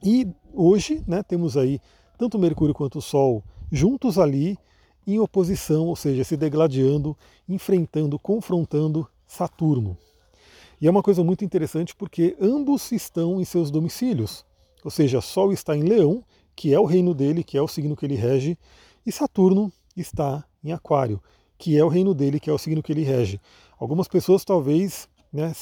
E 0.02 0.26
hoje 0.52 1.02
né, 1.06 1.22
temos 1.22 1.56
aí 1.56 1.80
tanto 2.18 2.36
o 2.36 2.40
Mercúrio 2.40 2.74
quanto 2.74 2.98
o 2.98 3.02
Sol 3.02 3.44
juntos 3.70 4.18
ali 4.18 4.58
em 5.06 5.18
oposição, 5.20 5.86
ou 5.86 5.94
seja, 5.94 6.24
se 6.24 6.36
degladiando, 6.36 7.16
enfrentando, 7.48 8.18
confrontando 8.18 9.06
Saturno. 9.26 9.96
E 10.80 10.86
é 10.86 10.90
uma 10.90 11.02
coisa 11.02 11.22
muito 11.22 11.44
interessante 11.44 11.94
porque 11.94 12.36
ambos 12.40 12.90
estão 12.92 13.40
em 13.40 13.44
seus 13.44 13.70
domicílios, 13.70 14.44
ou 14.84 14.90
seja, 14.90 15.20
Sol 15.20 15.52
está 15.52 15.76
em 15.76 15.82
Leão, 15.82 16.24
que 16.54 16.74
é 16.74 16.80
o 16.80 16.84
reino 16.84 17.14
dele, 17.14 17.44
que 17.44 17.56
é 17.56 17.62
o 17.62 17.68
signo 17.68 17.96
que 17.96 18.04
ele 18.04 18.14
rege, 18.14 18.58
e 19.04 19.12
Saturno 19.12 19.72
está 19.96 20.44
em 20.66 20.72
Aquário, 20.72 21.20
que 21.58 21.78
é 21.78 21.84
o 21.84 21.88
reino 21.88 22.14
dele, 22.14 22.40
que 22.40 22.50
é 22.50 22.52
o 22.52 22.58
signo 22.58 22.82
que 22.82 22.92
ele 22.92 23.02
rege. 23.02 23.40
Algumas 23.78 24.08
pessoas 24.08 24.44
talvez 24.44 25.08
né, 25.32 25.52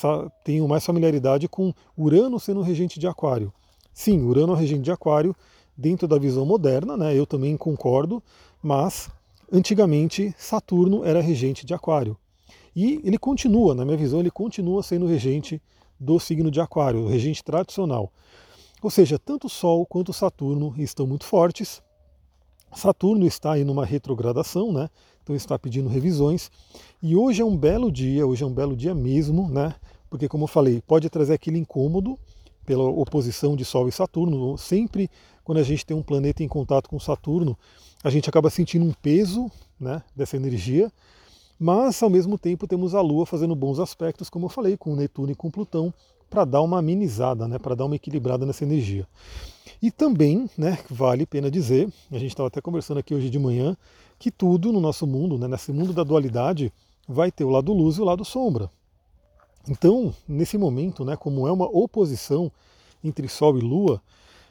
tenham 0.45 0.67
mais 0.67 0.85
familiaridade 0.85 1.49
com 1.49 1.73
Urano 1.97 2.39
sendo 2.41 2.63
regente 2.63 2.99
de 2.99 3.07
Aquário. 3.07 3.53
Sim, 3.93 4.23
Urano 4.23 4.55
é 4.55 4.59
regente 4.59 4.83
de 4.83 4.91
Aquário, 4.91 5.35
dentro 5.77 6.07
da 6.07 6.19
visão 6.19 6.47
moderna, 6.47 6.97
né, 6.97 7.17
eu 7.17 7.27
também 7.27 7.57
concordo, 7.57 8.23
mas 8.63 9.11
antigamente 9.53 10.35
Saturno 10.39 11.05
era 11.05 11.21
regente 11.21 11.67
de 11.67 11.75
Aquário. 11.75 12.17
E 12.75 13.01
ele 13.05 13.19
continua, 13.19 13.75
na 13.75 13.85
minha 13.85 13.97
visão, 13.97 14.21
ele 14.21 14.31
continua 14.31 14.83
sendo 14.83 15.07
regente 15.07 15.63
do 15.99 16.19
signo 16.19 16.51
de 16.51 16.61
Aquário, 16.61 17.01
o 17.01 17.09
regente 17.09 17.43
tradicional. 17.43 18.13
Ou 18.83 18.91
seja, 18.91 19.19
tanto 19.19 19.49
Sol 19.49 19.87
quanto 19.87 20.13
Saturno 20.13 20.75
estão 20.77 21.07
muito 21.07 21.25
fortes, 21.25 21.81
Saturno 22.75 23.27
está 23.27 23.53
aí 23.53 23.65
numa 23.65 23.85
retrogradação, 23.85 24.73
né? 24.73 24.89
Então 25.23 25.35
está 25.35 25.59
pedindo 25.59 25.89
revisões. 25.89 26.51
E 27.03 27.17
hoje 27.17 27.41
é 27.41 27.45
um 27.45 27.57
belo 27.57 27.91
dia, 27.91 28.27
hoje 28.27 28.43
é 28.43 28.47
um 28.47 28.53
belo 28.53 28.77
dia 28.77 28.95
mesmo, 28.95 29.49
né? 29.49 29.75
Porque 30.11 30.29
como 30.29 30.45
eu 30.45 30.49
falei, 30.49 30.83
pode 30.87 31.09
trazer 31.09 31.35
aquele 31.35 31.59
incômodo 31.59 32.19
pela 32.65 32.85
oposição 32.85 33.57
de 33.57 33.65
Sol 33.65 33.89
e 33.89 33.93
Saturno. 33.93 34.57
Sempre 34.59 35.11
quando 35.43 35.59
a 35.59 35.63
gente 35.63 35.85
tem 35.85 35.97
um 35.97 36.03
planeta 36.03 36.43
em 36.43 36.49
contato 36.49 36.89
com 36.89 36.99
Saturno, 36.99 37.57
a 38.03 38.11
gente 38.11 38.29
acaba 38.29 38.51
sentindo 38.51 38.85
um 38.85 38.93
peso, 38.93 39.51
né, 39.79 40.03
dessa 40.15 40.37
energia. 40.37 40.91
Mas 41.59 42.03
ao 42.03 42.11
mesmo 42.11 42.37
tempo 42.37 42.67
temos 42.67 42.95
a 42.95 43.01
Lua 43.01 43.25
fazendo 43.25 43.55
bons 43.55 43.79
aspectos, 43.79 44.29
como 44.29 44.47
eu 44.47 44.51
falei, 44.51 44.77
com 44.77 44.95
Netuno 44.95 45.31
e 45.31 45.35
com 45.35 45.51
Plutão, 45.51 45.93
para 46.29 46.45
dar 46.45 46.63
uma 46.63 46.79
amenizada, 46.79 47.47
né, 47.47 47.59
para 47.59 47.75
dar 47.75 47.85
uma 47.85 47.97
equilibrada 47.97 48.45
nessa 48.45 48.65
energia. 48.65 49.07
E 49.83 49.91
também, 49.91 50.49
né, 50.57 50.79
vale 50.89 51.27
pena 51.27 51.51
dizer, 51.51 51.93
a 52.11 52.19
gente 52.19 52.31
estava 52.31 52.49
até 52.49 52.61
conversando 52.61 52.99
aqui 52.99 53.15
hoje 53.15 53.31
de 53.31 53.39
manhã, 53.39 53.77
que 54.19 54.31
tudo 54.31 54.73
no 54.73 54.81
nosso 54.81 55.07
mundo, 55.07 55.39
né, 55.39 55.49
nesse 55.49 55.73
mundo 55.73 55.93
da 55.93 56.03
dualidade, 56.03 56.73
vai 57.09 57.31
ter 57.31 57.45
o 57.45 57.51
lado 57.51 57.73
luz 57.73 57.97
e 57.97 58.01
o 58.01 58.05
lado 58.05 58.25
sombra. 58.25 58.71
Então, 59.69 60.15
nesse 60.29 60.59
momento, 60.59 61.05
né, 61.05 61.17
como 61.17 61.47
é 61.49 61.53
uma 61.53 61.67
oposição 61.67 62.51
entre 63.03 63.29
Sol 63.29 63.59
e 63.59 63.61
Lua, 63.61 64.01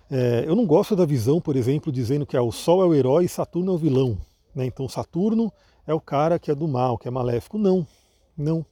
é, 0.09 0.43
eu 0.47 0.55
não 0.55 0.65
gosto 0.65 0.95
da 0.95 1.05
visão, 1.05 1.39
por 1.39 1.55
exemplo, 1.55 1.91
dizendo 1.91 2.25
que 2.25 2.37
ah, 2.37 2.43
o 2.43 2.51
Sol 2.51 2.83
é 2.83 2.85
o 2.85 2.93
herói 2.93 3.25
e 3.25 3.29
Saturno 3.29 3.71
é 3.71 3.75
o 3.75 3.77
vilão. 3.77 4.17
Né? 4.53 4.65
Então, 4.65 4.87
Saturno 4.87 5.51
é 5.87 5.93
o 5.93 5.99
cara 5.99 6.37
que 6.37 6.51
é 6.51 6.55
do 6.55 6.67
mal, 6.67 6.97
que 6.97 7.07
é 7.07 7.11
maléfico. 7.11 7.57
Não, 7.57 7.85
não. 8.37 8.65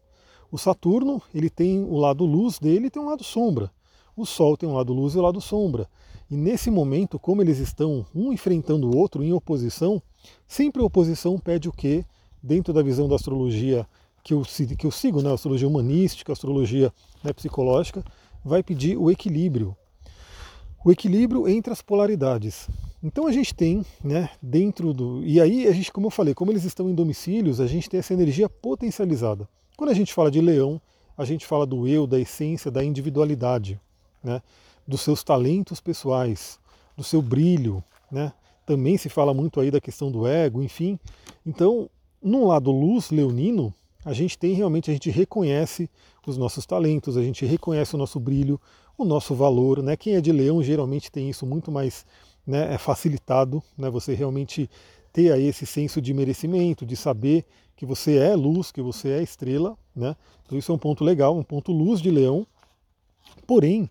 O 0.51 0.58
Saturno 0.58 1.22
ele 1.34 1.50
tem 1.50 1.84
o 1.84 1.98
lado 1.98 2.25
luz 2.25 2.60
dele 2.60 2.88
e 2.88 2.89
tem 2.89 3.01
um 3.01 3.08
lado 3.08 3.24
sombra. 3.24 3.72
O 4.15 4.25
Sol 4.25 4.58
tem 4.58 4.67
um 4.67 4.74
lado 4.74 4.93
luz 4.93 5.15
e 5.15 5.17
um 5.17 5.22
lado 5.22 5.39
sombra. 5.39 5.88
E 6.31 6.38
nesse 6.38 6.71
momento, 6.71 7.19
como 7.19 7.41
eles 7.41 7.57
estão 7.57 8.05
um 8.15 8.31
enfrentando 8.31 8.89
o 8.89 8.95
outro 8.95 9.21
em 9.21 9.33
oposição, 9.33 10.01
sempre 10.47 10.81
a 10.81 10.85
oposição 10.85 11.38
pede 11.38 11.67
o 11.67 11.73
quê? 11.73 12.05
Dentro 12.41 12.73
da 12.73 12.81
visão 12.81 13.09
da 13.09 13.15
astrologia 13.15 13.85
que 14.23 14.33
eu, 14.33 14.43
que 14.77 14.88
eu 14.88 14.91
sigo, 14.91 15.21
né, 15.21 15.33
astrologia 15.33 15.67
humanística, 15.67 16.31
astrologia 16.31 16.93
né, 17.21 17.33
psicológica, 17.33 18.01
vai 18.45 18.63
pedir 18.63 18.95
o 18.95 19.11
equilíbrio. 19.11 19.75
O 20.85 20.89
equilíbrio 20.89 21.50
entre 21.50 21.73
as 21.73 21.81
polaridades. 21.81 22.69
Então 23.03 23.27
a 23.27 23.31
gente 23.33 23.53
tem, 23.53 23.85
né, 24.01 24.29
dentro 24.41 24.93
do. 24.93 25.21
E 25.25 25.41
aí 25.41 25.67
a 25.67 25.73
gente, 25.73 25.91
como 25.91 26.07
eu 26.07 26.11
falei, 26.11 26.33
como 26.33 26.50
eles 26.50 26.63
estão 26.63 26.89
em 26.89 26.95
domicílios, 26.95 27.59
a 27.59 27.67
gente 27.67 27.89
tem 27.89 28.00
essa 28.00 28.13
energia 28.13 28.47
potencializada. 28.47 29.50
Quando 29.75 29.89
a 29.89 29.93
gente 29.93 30.13
fala 30.13 30.31
de 30.31 30.39
leão, 30.39 30.79
a 31.17 31.25
gente 31.25 31.45
fala 31.45 31.65
do 31.65 31.85
eu, 31.89 32.07
da 32.07 32.17
essência, 32.17 32.71
da 32.71 32.81
individualidade, 32.81 33.77
né, 34.23 34.41
dos 34.91 35.01
seus 35.01 35.24
talentos 35.24 35.79
pessoais, 35.79 36.60
do 36.98 37.03
seu 37.03 37.21
brilho, 37.21 37.81
né? 38.12 38.33
Também 38.65 38.98
se 38.98 39.07
fala 39.07 39.33
muito 39.33 39.60
aí 39.62 39.71
da 39.71 39.79
questão 39.79 40.12
do 40.12 40.27
ego, 40.27 40.62
enfim. 40.62 41.00
Então, 41.45 41.89
num 42.21 42.45
lado 42.45 42.71
luz 42.71 43.10
leonino, 43.10 43.74
a 44.03 44.12
gente 44.12 44.38
tem 44.38 44.53
realmente, 44.53 44.91
a 44.91 44.93
gente 44.93 45.10
reconhece 45.10 45.89
os 46.27 46.38
nossos 46.38 46.65
talentos, 46.65 47.15
a 47.15 47.24
gente 47.24 47.45
reconhece 47.45 47.95
o 47.95 47.98
nosso 47.98 48.19
brilho, 48.19 48.60
o 48.98 49.05
nosso 49.05 49.33
valor. 49.33 49.81
Né? 49.81 49.95
Quem 49.95 50.15
é 50.15 50.21
de 50.21 50.31
leão 50.31 50.62
geralmente 50.62 51.10
tem 51.10 51.29
isso 51.29 51.45
muito 51.45 51.71
mais 51.71 52.05
né, 52.45 52.74
é 52.74 52.77
facilitado, 52.77 53.63
né? 53.77 53.89
você 53.89 54.13
realmente 54.13 54.69
ter 55.13 55.31
aí 55.31 55.48
esse 55.48 55.65
senso 55.65 56.01
de 56.01 56.13
merecimento, 56.13 56.86
de 56.86 56.98
saber 56.98 57.45
que 57.77 57.86
você 57.86 58.17
é 58.17 58.36
luz, 58.36 58.71
que 58.71 58.81
você 58.81 59.10
é 59.10 59.24
estrela. 59.24 59.77
Né? 59.95 60.15
Então 60.45 60.57
isso 60.57 60.71
é 60.71 60.75
um 60.75 60.79
ponto 60.79 61.03
legal, 61.03 61.38
um 61.38 61.43
ponto 61.43 61.71
luz 61.71 62.01
de 62.01 62.12
leão. 62.12 62.45
Porém, 63.48 63.89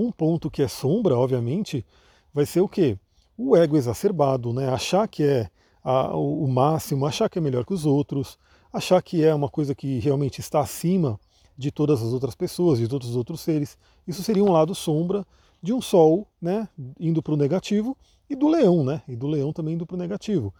um 0.00 0.12
ponto 0.12 0.50
que 0.50 0.62
é 0.62 0.68
sombra, 0.68 1.16
obviamente, 1.16 1.84
vai 2.32 2.46
ser 2.46 2.60
o 2.60 2.68
quê? 2.68 2.98
O 3.36 3.56
ego 3.56 3.76
exacerbado, 3.76 4.52
né? 4.52 4.68
achar 4.68 5.06
que 5.08 5.22
é 5.22 5.50
a, 5.82 6.14
o 6.14 6.46
máximo, 6.46 7.06
achar 7.06 7.28
que 7.28 7.38
é 7.38 7.42
melhor 7.42 7.64
que 7.64 7.72
os 7.72 7.86
outros, 7.86 8.38
achar 8.72 9.02
que 9.02 9.24
é 9.24 9.34
uma 9.34 9.48
coisa 9.48 9.74
que 9.74 9.98
realmente 9.98 10.40
está 10.40 10.60
acima 10.60 11.18
de 11.56 11.70
todas 11.70 12.02
as 12.02 12.12
outras 12.12 12.34
pessoas, 12.34 12.78
de 12.78 12.88
todos 12.88 13.08
os 13.08 13.16
outros 13.16 13.40
seres. 13.40 13.76
Isso 14.06 14.22
seria 14.22 14.44
um 14.44 14.50
lado 14.50 14.74
sombra 14.74 15.26
de 15.62 15.72
um 15.72 15.80
sol, 15.80 16.26
né, 16.40 16.68
indo 16.98 17.22
para 17.22 17.34
o 17.34 17.36
negativo, 17.36 17.96
e 18.28 18.34
do 18.34 18.48
leão, 18.48 18.82
né, 18.84 19.02
e 19.06 19.14
do 19.14 19.26
leão 19.26 19.52
também 19.52 19.74
indo 19.74 19.84
para 19.84 19.96
o 19.96 19.98
negativo. 19.98 20.54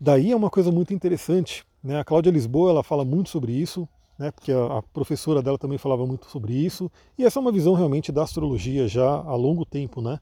Daí 0.00 0.32
é 0.32 0.36
uma 0.36 0.48
coisa 0.48 0.72
muito 0.72 0.94
interessante, 0.94 1.64
né, 1.82 2.00
a 2.00 2.04
Cláudia 2.04 2.30
Lisboa 2.30 2.70
ela 2.70 2.82
fala 2.82 3.04
muito 3.04 3.28
sobre 3.28 3.52
isso, 3.52 3.86
né, 4.20 4.30
porque 4.30 4.52
a, 4.52 4.82
professora 4.92 5.40
dela 5.40 5.56
também 5.56 5.78
falava 5.78 6.06
muito 6.06 6.30
sobre 6.30 6.52
isso, 6.52 6.92
e 7.16 7.24
essa 7.24 7.38
é 7.38 7.40
uma 7.40 7.50
visão 7.50 7.72
realmente 7.72 8.12
da 8.12 8.22
astrologia 8.22 8.86
já 8.86 9.08
há 9.08 9.34
longo 9.34 9.64
tempo, 9.64 10.02
né. 10.02 10.20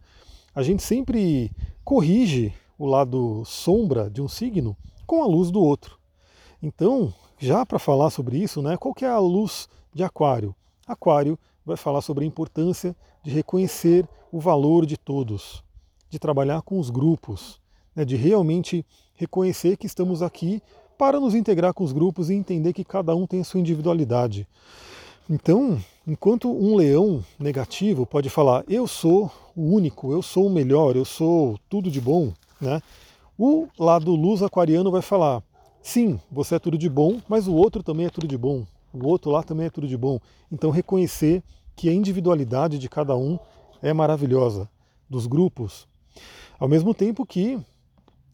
A 0.55 0.63
gente 0.63 0.85
sempre 0.85 1.51
corrige 1.83 2.55
o 2.79 2.87
lado 2.87 3.43
sombra 3.45 4.09
de 4.09 4.23
um 4.23 4.29
signo 4.29 4.77
com 5.05 5.21
a 5.21 5.27
luz 5.27 5.51
do 5.51 5.61
outro. 5.61 5.99
Então, 6.63 7.13
já 7.41 7.67
para 7.67 7.81
falar 7.81 8.11
sobre 8.11 8.39
isso, 8.39 8.63
né, 8.63 8.77
qual 8.77 8.95
que 8.95 9.05
é 9.05 9.09
a 9.09 9.19
luz 9.19 9.69
de 9.93 10.05
Aquário? 10.05 10.55
Aquário 10.87 11.37
vai 11.67 11.77
falar 11.77 12.01
sobre 12.01 12.23
a 12.23 12.27
importância 12.27 12.95
de 13.25 13.33
reconhecer 13.33 14.09
o 14.31 14.39
valor 14.39 14.87
de 14.87 14.97
todos, 14.97 15.65
de 16.09 16.21
trabalhar 16.21 16.63
com 16.63 16.79
os 16.79 16.89
grupos, 16.89 17.61
né, 17.97 18.05
de 18.05 18.15
realmente 18.15 18.87
reconhecer 19.15 19.77
que 19.77 19.87
estamos 19.87 20.23
aqui 20.23 20.63
para 20.99 21.21
nos 21.21 21.35
integrar 21.35 21.73
com 21.73 21.85
os 21.85 21.93
grupos 21.93 22.29
e 22.29 22.35
entender 22.35 22.73
que 22.73 22.85
cada 22.85 23.15
um 23.15 23.27
tem 23.27 23.41
a 23.41 23.45
sua 23.45 23.61
individualidade. 23.61 24.47
Então, 25.31 25.79
enquanto 26.07 26.51
um 26.51 26.75
leão 26.75 27.25
negativo 27.39 28.05
pode 28.05 28.29
falar 28.29 28.65
eu 28.69 28.87
sou 28.87 29.31
o 29.55 29.75
único, 29.75 30.13
eu 30.13 30.21
sou 30.21 30.47
o 30.47 30.51
melhor, 30.51 30.97
eu 30.97 31.05
sou 31.05 31.59
tudo 31.69 31.91
de 31.91 32.01
bom, 32.01 32.33
né? 32.61 32.83
O 33.39 33.69
lado 33.79 34.15
luz 34.17 34.43
aquariano 34.43 34.91
vai 34.91 35.03
falar 35.03 35.43
Sim, 35.81 36.21
você 36.31 36.57
é 36.57 36.59
tudo 36.59 36.77
de 36.77 36.89
bom, 36.89 37.21
mas 37.29 37.47
o 37.47 37.55
outro 37.55 37.83
também 37.83 38.07
é 38.07 38.11
tudo 38.11 38.27
de 38.27 38.37
bom. 38.37 38.67
O 38.93 39.07
outro 39.07 39.31
lá 39.31 39.43
também 39.43 39.67
é 39.67 39.71
tudo 39.71 39.87
de 39.87 39.97
bom. 39.97 40.19
Então 40.51 40.71
reconhecer 40.71 41.43
que 41.77 41.89
a 41.89 41.93
individualidade 41.93 42.79
de 42.79 42.89
cada 42.89 43.17
um 43.17 43.39
é 43.81 43.93
maravilhosa, 43.93 44.69
dos 45.09 45.27
grupos. 45.27 45.87
Ao 46.59 46.69
mesmo 46.69 46.93
tempo 46.93 47.25
que 47.25 47.59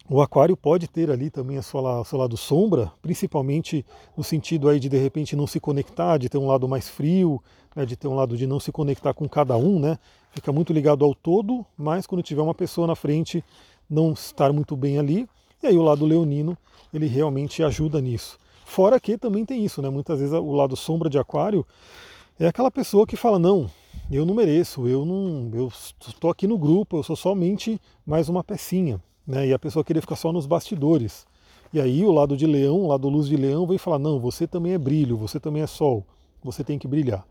o 0.08 0.20
aquário 0.20 0.56
pode 0.56 0.86
ter 0.86 1.10
ali 1.10 1.30
também 1.30 1.56
a 1.56 1.62
sua, 1.62 2.04
lado 2.12 2.36
sombra, 2.36 2.92
principalmente 3.00 3.84
no 4.16 4.22
sentido 4.22 4.68
aí 4.68 4.78
de 4.78 4.88
de 4.88 4.98
repente 4.98 5.34
não 5.34 5.46
se 5.46 5.58
conectar, 5.58 6.18
de 6.18 6.28
ter 6.28 6.36
um 6.36 6.46
lado 6.46 6.68
mais 6.68 6.88
frio, 6.88 7.42
né, 7.74 7.86
de 7.86 7.96
ter 7.96 8.06
um 8.06 8.14
lado 8.14 8.36
de 8.36 8.46
não 8.46 8.60
se 8.60 8.70
conectar 8.70 9.14
com 9.14 9.28
cada 9.28 9.56
um, 9.56 9.78
né? 9.78 9.98
Fica 10.30 10.52
muito 10.52 10.72
ligado 10.72 11.04
ao 11.04 11.14
todo, 11.14 11.64
mas 11.76 12.06
quando 12.06 12.22
tiver 12.22 12.42
uma 12.42 12.54
pessoa 12.54 12.86
na 12.86 12.94
frente, 12.94 13.42
não 13.88 14.12
estar 14.12 14.52
muito 14.52 14.76
bem 14.76 14.98
ali. 14.98 15.28
E 15.62 15.68
aí 15.68 15.76
o 15.76 15.82
lado 15.82 16.04
leonino 16.04 16.56
ele 16.92 17.06
realmente 17.06 17.62
ajuda 17.62 18.00
nisso. 18.00 18.38
Fora 18.64 19.00
que 19.00 19.16
também 19.16 19.44
tem 19.44 19.64
isso, 19.64 19.80
né? 19.80 19.88
Muitas 19.88 20.18
vezes 20.20 20.34
o 20.34 20.52
lado 20.52 20.76
sombra 20.76 21.08
de 21.08 21.18
aquário 21.18 21.66
é 22.38 22.46
aquela 22.46 22.70
pessoa 22.70 23.06
que 23.06 23.16
fala, 23.16 23.38
não, 23.38 23.70
eu 24.10 24.26
não 24.26 24.34
mereço, 24.34 24.86
eu 24.86 25.04
não, 25.04 25.50
eu 25.54 25.72
estou 26.06 26.30
aqui 26.30 26.46
no 26.46 26.58
grupo, 26.58 26.96
eu 26.96 27.02
sou 27.02 27.16
somente 27.16 27.80
mais 28.04 28.28
uma 28.28 28.42
pecinha, 28.42 29.00
né? 29.26 29.48
E 29.48 29.52
a 29.52 29.58
pessoa 29.58 29.84
querer 29.84 30.00
ficar 30.00 30.16
só 30.16 30.32
nos 30.32 30.46
bastidores. 30.46 31.26
E 31.72 31.80
aí 31.80 32.04
o 32.04 32.12
lado 32.12 32.36
de 32.36 32.46
leão, 32.46 32.82
o 32.82 32.86
lado 32.86 33.08
luz 33.08 33.26
de 33.26 33.36
leão, 33.36 33.66
vem 33.66 33.78
falar, 33.78 33.98
não, 33.98 34.20
você 34.20 34.46
também 34.46 34.72
é 34.72 34.78
brilho, 34.78 35.16
você 35.16 35.40
também 35.40 35.62
é 35.62 35.66
sol, 35.66 36.04
você 36.42 36.62
tem 36.62 36.78
que 36.78 36.86
brilhar. 36.86 37.26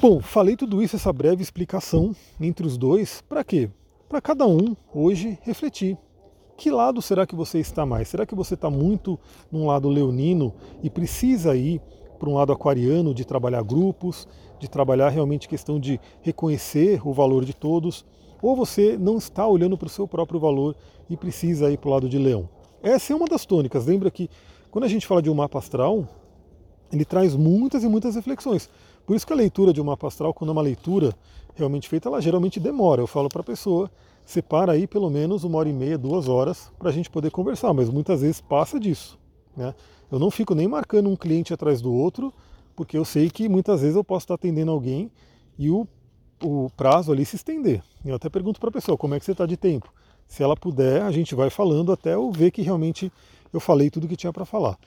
Bom, 0.00 0.20
falei 0.20 0.56
tudo 0.56 0.82
isso, 0.82 0.96
essa 0.96 1.12
breve 1.12 1.42
explicação 1.42 2.14
entre 2.40 2.66
os 2.66 2.78
dois, 2.78 3.22
para 3.28 3.44
quê? 3.44 3.68
Para 4.08 4.20
cada 4.20 4.46
um 4.46 4.74
hoje 4.94 5.38
refletir 5.42 5.98
que 6.56 6.70
lado 6.70 7.02
será 7.02 7.26
que 7.26 7.34
você 7.34 7.58
está 7.58 7.84
mais? 7.84 8.08
Será 8.08 8.24
que 8.24 8.34
você 8.34 8.54
está 8.54 8.70
muito 8.70 9.18
num 9.50 9.66
lado 9.66 9.88
leonino 9.88 10.54
e 10.82 10.90
precisa 10.90 11.56
ir 11.56 11.80
para 12.18 12.28
um 12.28 12.34
lado 12.34 12.52
aquariano 12.52 13.12
de 13.12 13.24
trabalhar 13.24 13.62
grupos, 13.62 14.28
de 14.58 14.68
trabalhar 14.68 15.08
realmente 15.08 15.48
questão 15.48 15.80
de 15.80 16.00
reconhecer 16.22 17.06
o 17.06 17.12
valor 17.12 17.44
de 17.44 17.52
todos? 17.52 18.04
Ou 18.44 18.54
você 18.54 18.98
não 18.98 19.16
está 19.16 19.46
olhando 19.46 19.78
para 19.78 19.86
o 19.86 19.88
seu 19.88 20.06
próprio 20.06 20.38
valor 20.38 20.76
e 21.08 21.16
precisa 21.16 21.72
ir 21.72 21.78
para 21.78 21.88
o 21.88 21.92
lado 21.92 22.10
de 22.10 22.18
leão? 22.18 22.46
Essa 22.82 23.14
é 23.14 23.16
uma 23.16 23.24
das 23.24 23.46
tônicas. 23.46 23.86
Lembra 23.86 24.10
que 24.10 24.28
quando 24.70 24.84
a 24.84 24.88
gente 24.88 25.06
fala 25.06 25.22
de 25.22 25.30
um 25.30 25.34
mapa 25.34 25.58
astral, 25.58 26.06
ele 26.92 27.06
traz 27.06 27.34
muitas 27.34 27.82
e 27.84 27.88
muitas 27.88 28.16
reflexões. 28.16 28.68
Por 29.06 29.16
isso 29.16 29.26
que 29.26 29.32
a 29.32 29.36
leitura 29.36 29.72
de 29.72 29.80
um 29.80 29.84
mapa 29.84 30.08
astral, 30.08 30.34
quando 30.34 30.50
é 30.50 30.52
uma 30.52 30.60
leitura 30.60 31.14
realmente 31.54 31.88
feita, 31.88 32.10
ela 32.10 32.20
geralmente 32.20 32.60
demora. 32.60 33.00
Eu 33.00 33.06
falo 33.06 33.30
para 33.30 33.40
a 33.40 33.44
pessoa 33.44 33.90
separa 34.26 34.72
aí 34.72 34.86
pelo 34.86 35.08
menos 35.08 35.42
uma 35.42 35.56
hora 35.56 35.70
e 35.70 35.72
meia, 35.72 35.96
duas 35.96 36.28
horas 36.28 36.70
para 36.78 36.90
a 36.90 36.92
gente 36.92 37.08
poder 37.08 37.30
conversar, 37.30 37.72
mas 37.72 37.88
muitas 37.88 38.20
vezes 38.20 38.42
passa 38.42 38.78
disso. 38.78 39.18
Né? 39.56 39.74
Eu 40.12 40.18
não 40.18 40.30
fico 40.30 40.54
nem 40.54 40.68
marcando 40.68 41.08
um 41.08 41.16
cliente 41.16 41.54
atrás 41.54 41.80
do 41.80 41.90
outro, 41.90 42.30
porque 42.76 42.98
eu 42.98 43.06
sei 43.06 43.30
que 43.30 43.48
muitas 43.48 43.80
vezes 43.80 43.96
eu 43.96 44.04
posso 44.04 44.24
estar 44.24 44.34
atendendo 44.34 44.70
alguém 44.70 45.10
e 45.58 45.70
o, 45.70 45.88
o 46.42 46.70
prazo 46.76 47.12
ali 47.12 47.24
se 47.24 47.36
estender. 47.36 47.82
Eu 48.04 48.14
até 48.14 48.28
pergunto 48.28 48.60
para 48.60 48.68
a 48.68 48.72
pessoa 48.72 48.98
como 48.98 49.14
é 49.14 49.18
que 49.18 49.24
você 49.24 49.32
está 49.32 49.46
de 49.46 49.56
tempo. 49.56 49.92
Se 50.26 50.42
ela 50.42 50.56
puder, 50.56 51.02
a 51.02 51.10
gente 51.10 51.34
vai 51.34 51.50
falando 51.50 51.92
até 51.92 52.14
eu 52.14 52.30
ver 52.30 52.50
que 52.50 52.62
realmente 52.62 53.12
eu 53.52 53.60
falei 53.60 53.90
tudo 53.90 54.08
que 54.08 54.16
tinha 54.16 54.32
para 54.32 54.44
falar. 54.44 54.78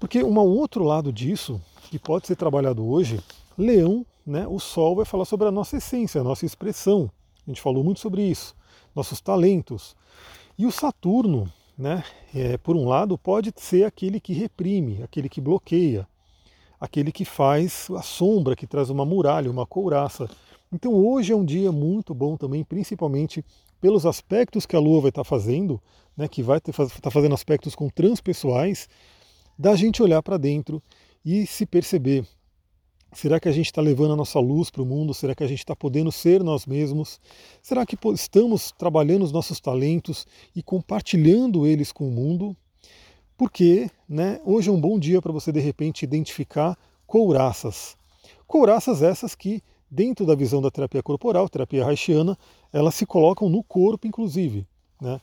Porque 0.00 0.22
um 0.22 0.38
outro 0.38 0.84
lado 0.84 1.12
disso, 1.12 1.60
que 1.90 1.98
pode 1.98 2.26
ser 2.26 2.36
trabalhado 2.36 2.86
hoje, 2.86 3.20
leão, 3.56 4.04
né, 4.26 4.46
o 4.48 4.58
sol 4.58 4.96
vai 4.96 5.04
falar 5.04 5.24
sobre 5.24 5.46
a 5.46 5.52
nossa 5.52 5.76
essência, 5.76 6.20
a 6.20 6.24
nossa 6.24 6.44
expressão. 6.44 7.10
A 7.46 7.50
gente 7.50 7.60
falou 7.60 7.84
muito 7.84 8.00
sobre 8.00 8.22
isso 8.22 8.54
nossos 8.94 9.20
talentos. 9.20 9.96
E 10.58 10.66
o 10.66 10.72
Saturno, 10.72 11.50
né, 11.76 12.04
é, 12.34 12.56
por 12.58 12.76
um 12.76 12.86
lado, 12.86 13.16
pode 13.16 13.52
ser 13.56 13.84
aquele 13.84 14.20
que 14.20 14.32
reprime, 14.32 15.02
aquele 15.02 15.28
que 15.28 15.40
bloqueia, 15.40 16.06
aquele 16.80 17.10
que 17.10 17.24
faz 17.24 17.88
a 17.96 18.02
sombra, 18.02 18.56
que 18.56 18.66
traz 18.66 18.90
uma 18.90 19.04
muralha, 19.04 19.50
uma 19.50 19.66
couraça. 19.66 20.28
Então 20.72 20.94
hoje 20.94 21.32
é 21.32 21.36
um 21.36 21.44
dia 21.44 21.70
muito 21.70 22.14
bom 22.14 22.36
também, 22.36 22.64
principalmente 22.64 23.44
pelos 23.80 24.06
aspectos 24.06 24.64
que 24.64 24.74
a 24.74 24.80
Lua 24.80 25.02
vai 25.02 25.08
estar 25.10 25.24
fazendo, 25.24 25.80
né, 26.16 26.26
que 26.28 26.42
vai 26.42 26.58
estar 26.58 26.88
tá 27.00 27.10
fazendo 27.10 27.34
aspectos 27.34 27.74
com 27.74 27.88
transpessoais, 27.88 28.88
da 29.58 29.76
gente 29.76 30.02
olhar 30.02 30.22
para 30.22 30.38
dentro 30.38 30.82
e 31.24 31.46
se 31.46 31.66
perceber 31.66 32.26
Será 33.14 33.38
que 33.38 33.48
a 33.48 33.52
gente 33.52 33.66
está 33.66 33.82
levando 33.82 34.14
a 34.14 34.16
nossa 34.16 34.40
luz 34.40 34.70
para 34.70 34.80
o 34.80 34.86
mundo? 34.86 35.12
Será 35.12 35.34
que 35.34 35.44
a 35.44 35.46
gente 35.46 35.58
está 35.58 35.76
podendo 35.76 36.10
ser 36.10 36.42
nós 36.42 36.64
mesmos? 36.64 37.20
Será 37.60 37.84
que 37.84 37.96
estamos 38.14 38.72
trabalhando 38.72 39.22
os 39.22 39.30
nossos 39.30 39.60
talentos 39.60 40.26
e 40.56 40.62
compartilhando 40.62 41.66
eles 41.66 41.92
com 41.92 42.08
o 42.08 42.10
mundo? 42.10 42.56
Porque 43.36 43.90
né, 44.08 44.40
hoje 44.46 44.70
é 44.70 44.72
um 44.72 44.80
bom 44.80 44.98
dia 44.98 45.20
para 45.20 45.30
você 45.30 45.52
de 45.52 45.60
repente 45.60 46.04
identificar 46.04 46.76
couraças. 47.06 47.98
Couraças 48.46 49.02
essas 49.02 49.34
que, 49.34 49.62
dentro 49.92 50.24
da 50.24 50.34
visão 50.34 50.62
da 50.62 50.70
terapia 50.70 51.02
corporal, 51.02 51.50
terapia 51.50 51.86
haitiana, 51.86 52.38
elas 52.72 52.94
se 52.94 53.04
colocam 53.04 53.50
no 53.50 53.62
corpo, 53.62 54.06
inclusive. 54.06 54.66
Né? 54.98 55.20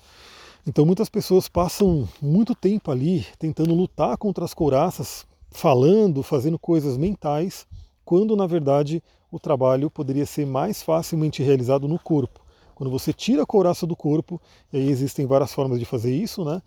Então 0.68 0.86
muitas 0.86 1.10
pessoas 1.10 1.50
passam 1.50 2.08
muito 2.22 2.54
tempo 2.54 2.92
ali 2.92 3.26
tentando 3.40 3.74
lutar 3.74 4.16
contra 4.16 4.46
as 4.46 4.54
couraças, 4.54 5.26
falando, 5.50 6.22
fazendo 6.22 6.60
coisas 6.60 6.98
mentais, 6.98 7.66
quando 8.06 8.36
na 8.36 8.46
verdade 8.46 9.02
o 9.32 9.40
trabalho 9.40 9.90
poderia 9.90 10.26
ser 10.26 10.46
mais 10.46 10.84
facilmente 10.84 11.42
realizado 11.42 11.88
no 11.88 11.98
corpo. 11.98 12.40
Quando 12.76 12.92
você 12.92 13.12
tira 13.12 13.42
a 13.42 13.48
couraça 13.48 13.88
do 13.88 13.96
corpo, 13.96 14.40
e 14.72 14.78
aí 14.78 14.88
existem 14.88 15.26
várias 15.26 15.52
formas 15.52 15.80
de 15.80 15.86
fazer 15.86 16.16
isso, 16.16 16.46
né? 16.46 16.62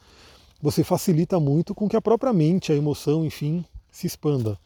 Você 0.61 0.83
facilita 0.83 1.39
muito 1.39 1.75
com 1.75 1.89
que 1.89 1.97
a 1.97 2.03
própria 2.03 2.33
mente, 2.33 2.73
a 2.73 2.75
emoção, 2.75 3.25
enfim, 3.25 3.65
se 3.91 4.07
expanda. 4.09 4.59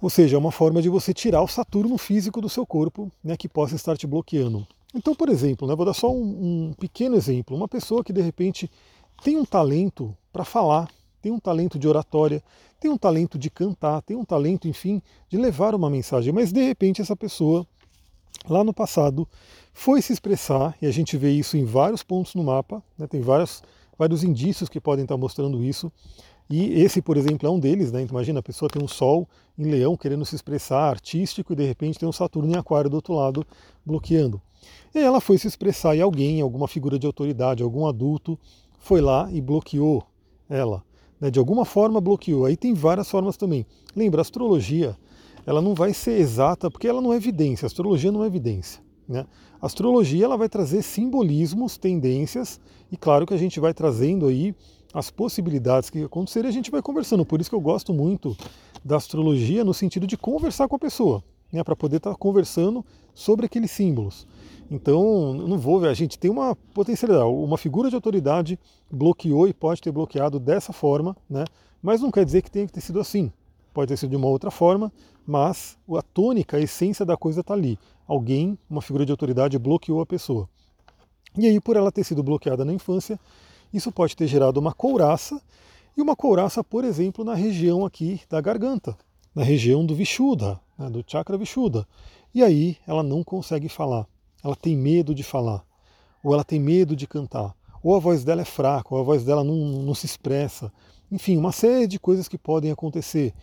Ou 0.00 0.08
seja, 0.08 0.36
é 0.36 0.38
uma 0.38 0.52
forma 0.52 0.80
de 0.80 0.88
você 0.88 1.12
tirar 1.12 1.42
o 1.42 1.48
Saturno 1.48 1.98
físico 1.98 2.40
do 2.40 2.48
seu 2.48 2.64
corpo, 2.64 3.10
né, 3.22 3.36
que 3.36 3.48
possa 3.48 3.74
estar 3.74 3.96
te 3.96 4.06
bloqueando. 4.06 4.66
Então, 4.94 5.14
por 5.14 5.28
exemplo, 5.28 5.66
né, 5.66 5.74
vou 5.74 5.84
dar 5.84 5.92
só 5.92 6.10
um, 6.10 6.68
um 6.68 6.72
pequeno 6.72 7.16
exemplo. 7.16 7.56
Uma 7.56 7.68
pessoa 7.68 8.04
que 8.04 8.12
de 8.12 8.22
repente 8.22 8.70
tem 9.22 9.36
um 9.36 9.44
talento 9.44 10.16
para 10.32 10.44
falar, 10.44 10.88
tem 11.20 11.32
um 11.32 11.40
talento 11.40 11.78
de 11.78 11.88
oratória, 11.88 12.42
tem 12.80 12.90
um 12.90 12.96
talento 12.96 13.36
de 13.36 13.50
cantar, 13.50 14.00
tem 14.02 14.16
um 14.16 14.24
talento, 14.24 14.68
enfim, 14.68 15.02
de 15.28 15.36
levar 15.36 15.74
uma 15.74 15.90
mensagem, 15.90 16.32
mas 16.32 16.52
de 16.52 16.62
repente 16.62 17.02
essa 17.02 17.16
pessoa, 17.16 17.66
lá 18.48 18.62
no 18.62 18.72
passado, 18.72 19.26
foi 19.72 20.00
se 20.00 20.12
expressar, 20.12 20.76
e 20.80 20.86
a 20.86 20.90
gente 20.92 21.16
vê 21.16 21.30
isso 21.30 21.56
em 21.56 21.64
vários 21.64 22.02
pontos 22.02 22.34
no 22.34 22.44
mapa, 22.44 22.82
né, 22.96 23.06
tem 23.06 23.20
vários, 23.20 23.62
vários 23.98 24.22
indícios 24.22 24.68
que 24.68 24.80
podem 24.80 25.04
estar 25.04 25.16
mostrando 25.16 25.62
isso, 25.64 25.92
e 26.50 26.80
esse, 26.82 27.02
por 27.02 27.16
exemplo, 27.16 27.46
é 27.46 27.50
um 27.50 27.60
deles, 27.60 27.92
né? 27.92 28.02
Então, 28.02 28.14
imagina, 28.14 28.40
a 28.40 28.42
pessoa 28.42 28.70
tem 28.70 28.82
um 28.82 28.88
Sol 28.88 29.28
em 29.58 29.64
Leão 29.64 29.96
querendo 29.96 30.24
se 30.24 30.34
expressar 30.34 30.88
artístico 30.88 31.52
e 31.52 31.56
de 31.56 31.64
repente 31.64 31.98
tem 31.98 32.08
um 32.08 32.12
Saturno 32.12 32.50
em 32.50 32.56
Aquário 32.56 32.88
do 32.88 32.94
outro 32.94 33.14
lado 33.14 33.46
bloqueando. 33.84 34.40
E 34.94 34.98
aí 34.98 35.04
ela 35.04 35.20
foi 35.20 35.36
se 35.36 35.46
expressar 35.46 35.94
e 35.94 36.00
alguém, 36.00 36.40
alguma 36.40 36.66
figura 36.66 36.98
de 36.98 37.06
autoridade, 37.06 37.62
algum 37.62 37.86
adulto, 37.86 38.38
foi 38.78 39.00
lá 39.00 39.28
e 39.30 39.40
bloqueou 39.40 40.04
ela. 40.48 40.82
Né? 41.20 41.30
De 41.30 41.38
alguma 41.38 41.64
forma 41.64 42.00
bloqueou. 42.00 42.46
Aí 42.46 42.56
tem 42.56 42.72
várias 42.72 43.10
formas 43.10 43.36
também. 43.36 43.66
Lembra, 43.94 44.20
a 44.20 44.22
astrologia, 44.22 44.96
ela 45.44 45.60
não 45.60 45.74
vai 45.74 45.92
ser 45.92 46.18
exata, 46.18 46.70
porque 46.70 46.88
ela 46.88 47.02
não 47.02 47.12
é 47.12 47.16
evidência. 47.16 47.66
A 47.66 47.68
astrologia 47.68 48.10
não 48.10 48.24
é 48.24 48.26
evidência. 48.26 48.82
Né? 49.06 49.26
A 49.60 49.66
astrologia 49.66 50.24
ela 50.24 50.36
vai 50.36 50.48
trazer 50.48 50.82
simbolismos, 50.82 51.76
tendências, 51.76 52.60
e 52.90 52.96
claro 52.96 53.26
que 53.26 53.34
a 53.34 53.38
gente 53.38 53.58
vai 53.60 53.74
trazendo 53.74 54.26
aí 54.26 54.54
as 54.92 55.10
possibilidades 55.10 55.90
que 55.90 56.04
acontecerem, 56.04 56.48
a 56.48 56.52
gente 56.52 56.70
vai 56.70 56.82
conversando. 56.82 57.24
Por 57.24 57.40
isso 57.40 57.50
que 57.50 57.56
eu 57.56 57.60
gosto 57.60 57.92
muito 57.92 58.36
da 58.84 58.96
astrologia 58.96 59.64
no 59.64 59.74
sentido 59.74 60.06
de 60.06 60.16
conversar 60.16 60.68
com 60.68 60.76
a 60.76 60.78
pessoa, 60.78 61.22
né, 61.52 61.62
para 61.62 61.76
poder 61.76 61.96
estar 61.96 62.10
tá 62.12 62.16
conversando 62.16 62.84
sobre 63.14 63.46
aqueles 63.46 63.70
símbolos. 63.70 64.26
Então, 64.70 65.32
não 65.34 65.58
vou 65.58 65.80
ver, 65.80 65.88
a 65.88 65.94
gente 65.94 66.18
tem 66.18 66.30
uma 66.30 66.54
potencialidade, 66.54 67.28
uma 67.28 67.56
figura 67.56 67.88
de 67.88 67.94
autoridade 67.94 68.58
bloqueou 68.90 69.48
e 69.48 69.54
pode 69.54 69.80
ter 69.80 69.90
bloqueado 69.90 70.38
dessa 70.38 70.72
forma, 70.72 71.16
né? 71.28 71.44
mas 71.82 72.00
não 72.00 72.10
quer 72.10 72.24
dizer 72.24 72.42
que 72.42 72.50
tenha 72.50 72.66
que 72.66 72.72
ter 72.72 72.80
sido 72.80 73.00
assim. 73.00 73.32
Pode 73.72 73.88
ter 73.88 73.96
sido 73.96 74.10
de 74.10 74.16
uma 74.16 74.26
outra 74.26 74.50
forma, 74.50 74.92
mas 75.26 75.78
a 75.96 76.02
tônica, 76.02 76.56
a 76.56 76.60
essência 76.60 77.04
da 77.04 77.16
coisa 77.16 77.40
está 77.40 77.54
ali. 77.54 77.78
Alguém, 78.06 78.58
uma 78.68 78.82
figura 78.82 79.06
de 79.06 79.12
autoridade, 79.12 79.58
bloqueou 79.58 80.00
a 80.00 80.06
pessoa. 80.06 80.48
E 81.36 81.46
aí, 81.46 81.60
por 81.60 81.76
ela 81.76 81.92
ter 81.92 82.04
sido 82.04 82.22
bloqueada 82.22 82.64
na 82.64 82.72
infância, 82.72 83.18
isso 83.72 83.92
pode 83.92 84.16
ter 84.16 84.26
gerado 84.26 84.58
uma 84.58 84.72
couraça, 84.72 85.40
e 85.96 86.00
uma 86.00 86.14
couraça, 86.14 86.62
por 86.62 86.84
exemplo, 86.84 87.24
na 87.24 87.34
região 87.34 87.84
aqui 87.84 88.20
da 88.30 88.40
garganta, 88.40 88.96
na 89.34 89.42
região 89.42 89.84
do 89.84 89.94
Vishuddha, 89.94 90.60
né, 90.78 90.88
do 90.88 91.04
chakra 91.06 91.36
Vishuddha. 91.36 91.86
E 92.32 92.42
aí 92.42 92.76
ela 92.86 93.02
não 93.02 93.24
consegue 93.24 93.68
falar, 93.68 94.06
ela 94.44 94.54
tem 94.54 94.76
medo 94.76 95.14
de 95.14 95.24
falar, 95.24 95.64
ou 96.22 96.32
ela 96.32 96.44
tem 96.44 96.60
medo 96.60 96.94
de 96.94 97.06
cantar, 97.06 97.54
ou 97.82 97.96
a 97.96 97.98
voz 97.98 98.22
dela 98.22 98.42
é 98.42 98.44
fraca, 98.44 98.94
ou 98.94 99.00
a 99.00 99.02
voz 99.02 99.24
dela 99.24 99.42
não, 99.42 99.56
não 99.56 99.94
se 99.94 100.06
expressa. 100.06 100.72
Enfim, 101.10 101.36
uma 101.36 101.52
série 101.52 101.86
de 101.86 101.98
coisas 101.98 102.28
que 102.28 102.38
podem 102.38 102.70
acontecer. 102.70 103.34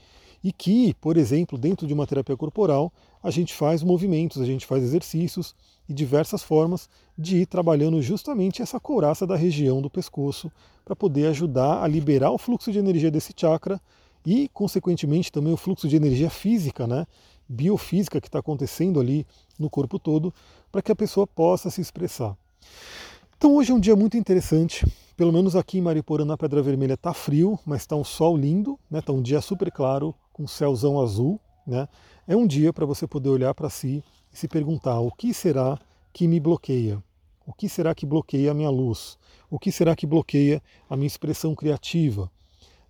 E 0.43 0.51
que, 0.51 0.93
por 0.95 1.17
exemplo, 1.17 1.57
dentro 1.57 1.87
de 1.87 1.93
uma 1.93 2.05
terapia 2.05 2.37
corporal, 2.37 2.93
a 3.23 3.31
gente 3.31 3.53
faz 3.53 3.81
movimentos, 3.81 4.41
a 4.41 4.45
gente 4.45 4.65
faz 4.65 4.83
exercícios 4.83 5.55
e 5.87 5.93
diversas 5.93 6.43
formas 6.43 6.89
de 7.17 7.37
ir 7.37 7.45
trabalhando 7.45 8.01
justamente 8.01 8.61
essa 8.61 8.79
couraça 8.79 9.25
da 9.25 9.35
região 9.35 9.81
do 9.81 9.89
pescoço 9.89 10.51
para 10.83 10.95
poder 10.95 11.27
ajudar 11.27 11.83
a 11.83 11.87
liberar 11.87 12.31
o 12.31 12.37
fluxo 12.37 12.71
de 12.71 12.79
energia 12.79 13.11
desse 13.11 13.33
chakra 13.35 13.79
e, 14.25 14.49
consequentemente, 14.53 15.31
também 15.31 15.53
o 15.53 15.57
fluxo 15.57 15.87
de 15.87 15.95
energia 15.95 16.29
física, 16.29 16.87
né, 16.87 17.05
biofísica 17.47 18.19
que 18.19 18.27
está 18.27 18.39
acontecendo 18.39 18.99
ali 18.99 19.25
no 19.59 19.69
corpo 19.69 19.99
todo, 19.99 20.33
para 20.71 20.81
que 20.81 20.91
a 20.91 20.95
pessoa 20.95 21.27
possa 21.27 21.69
se 21.69 21.81
expressar. 21.81 22.35
Então 23.37 23.55
hoje 23.55 23.71
é 23.71 23.75
um 23.75 23.79
dia 23.79 23.95
muito 23.95 24.17
interessante, 24.17 24.85
pelo 25.15 25.31
menos 25.31 25.55
aqui 25.55 25.77
em 25.77 25.81
Mariporã, 25.81 26.25
na 26.25 26.37
Pedra 26.37 26.61
Vermelha, 26.61 26.93
está 26.93 27.13
frio, 27.13 27.59
mas 27.65 27.81
está 27.81 27.95
um 27.95 28.03
sol 28.03 28.35
lindo, 28.35 28.79
né, 28.89 29.01
tá 29.01 29.13
um 29.13 29.21
dia 29.21 29.41
super 29.41 29.71
claro, 29.71 30.15
com 30.33 30.47
céuzão 30.47 30.99
azul. 30.99 31.39
Né? 31.65 31.87
É 32.27 32.35
um 32.35 32.47
dia 32.47 32.73
para 32.73 32.87
você 32.87 33.05
poder 33.05 33.29
olhar 33.29 33.53
para 33.53 33.69
si 33.69 34.03
e 34.33 34.37
se 34.37 34.47
perguntar 34.47 34.99
o 34.99 35.11
que 35.11 35.31
será 35.31 35.79
que 36.11 36.27
me 36.27 36.39
bloqueia? 36.39 37.03
O 37.45 37.53
que 37.53 37.69
será 37.69 37.93
que 37.93 38.03
bloqueia 38.03 38.49
a 38.49 38.53
minha 38.53 38.69
luz? 38.71 39.15
O 39.47 39.59
que 39.59 39.71
será 39.71 39.95
que 39.95 40.07
bloqueia 40.07 40.59
a 40.89 40.95
minha 40.95 41.05
expressão 41.05 41.53
criativa? 41.53 42.31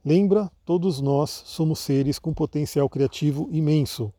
Lembra, 0.06 0.50
todos 0.64 1.02
nós 1.02 1.30
somos 1.46 1.80
seres 1.80 2.18
com 2.18 2.34
potencial 2.34 2.88
criativo 2.88 3.50
imenso. 3.52 4.14